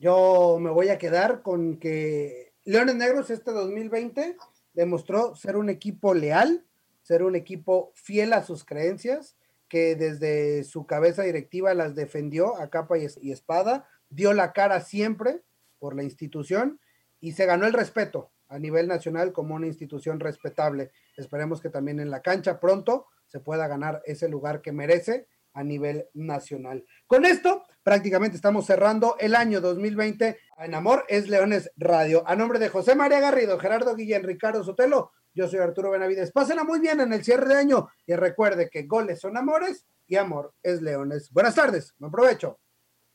Yo 0.00 0.58
me 0.60 0.70
voy 0.70 0.88
a 0.88 0.98
quedar 0.98 1.42
con 1.42 1.76
que 1.76 2.54
Leones 2.64 2.96
Negros 2.96 3.30
este 3.30 3.52
2020 3.52 4.36
demostró 4.72 5.36
ser 5.36 5.56
un 5.56 5.68
equipo 5.68 6.12
leal, 6.12 6.64
ser 7.06 7.22
un 7.22 7.36
equipo 7.36 7.92
fiel 7.94 8.32
a 8.32 8.42
sus 8.42 8.64
creencias, 8.64 9.36
que 9.68 9.94
desde 9.94 10.64
su 10.64 10.86
cabeza 10.86 11.22
directiva 11.22 11.72
las 11.72 11.94
defendió 11.94 12.56
a 12.56 12.68
capa 12.68 12.98
y, 12.98 13.30
espada, 13.30 13.88
dio 14.08 14.32
la 14.32 14.52
cara 14.52 14.80
siempre 14.80 15.44
por 15.78 15.94
la 15.94 16.02
institución 16.02 16.80
y 17.20 17.32
se 17.32 17.46
ganó 17.46 17.64
el 17.66 17.74
respeto 17.74 18.32
a 18.48 18.58
nivel 18.58 18.88
nacional 18.88 19.32
como 19.32 19.54
una 19.54 19.68
institución 19.68 20.18
respetable. 20.18 20.90
Esperemos 21.16 21.60
que 21.60 21.70
también 21.70 22.00
en 22.00 22.10
la 22.10 22.22
cancha 22.22 22.58
pronto 22.58 23.06
se 23.26 23.38
pueda 23.38 23.68
ganar 23.68 24.02
ese 24.04 24.28
lugar 24.28 24.60
que 24.60 24.72
merece 24.72 25.28
a 25.52 25.62
nivel 25.62 26.08
nacional. 26.12 26.84
Con 27.06 27.24
esto, 27.24 27.62
prácticamente 27.84 28.34
estamos 28.34 28.66
cerrando 28.66 29.14
el 29.20 29.36
año 29.36 29.60
2020 29.60 30.38
en 30.58 30.74
Amor 30.74 31.04
es 31.08 31.28
Leones 31.28 31.70
Radio. 31.76 32.24
A 32.26 32.34
nombre 32.34 32.58
de 32.58 32.68
José 32.68 32.96
María 32.96 33.20
Garrido, 33.20 33.60
Gerardo 33.60 33.94
Guillén, 33.94 34.24
Ricardo 34.24 34.64
Sotelo, 34.64 35.12
yo 35.37 35.46
soy 35.46 35.61
Arturo 35.61 35.90
Benavides. 35.90 36.33
Pásenla 36.33 36.64
muy 36.64 36.81
bien 36.81 36.99
en 37.01 37.12
el 37.12 37.22
cierre 37.22 37.46
de 37.46 37.61
año 37.61 37.88
y 38.07 38.14
recuerde 38.14 38.70
que 38.70 38.85
goles 38.85 39.20
son 39.20 39.37
amores 39.37 39.87
y 40.07 40.16
amor 40.16 40.55
es 40.62 40.81
leones. 40.81 41.31
Buenas 41.31 41.55
tardes, 41.55 41.94
buen 41.99 42.11
provecho. 42.11 42.59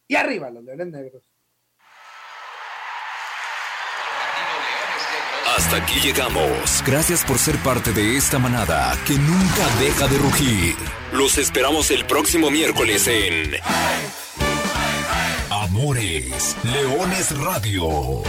Y 0.07 0.15
arriba 0.15 0.49
los 0.51 0.63
leones 0.63 0.87
negros. 0.87 1.33
Hasta 5.57 5.77
aquí 5.77 5.99
llegamos. 5.99 6.83
Gracias 6.85 7.25
por 7.25 7.37
ser 7.37 7.57
parte 7.57 7.91
de 7.91 8.15
esta 8.15 8.39
manada 8.39 8.93
que 9.05 9.15
nunca 9.15 9.67
deja 9.79 10.07
de 10.07 10.17
rugir. 10.17 10.75
Los 11.13 11.37
esperamos 11.37 11.91
el 11.91 12.05
próximo 12.05 12.51
miércoles 12.51 13.07
en 13.07 13.55
Amores 15.49 16.55
Leones 16.63 17.37
Radio. 17.37 18.23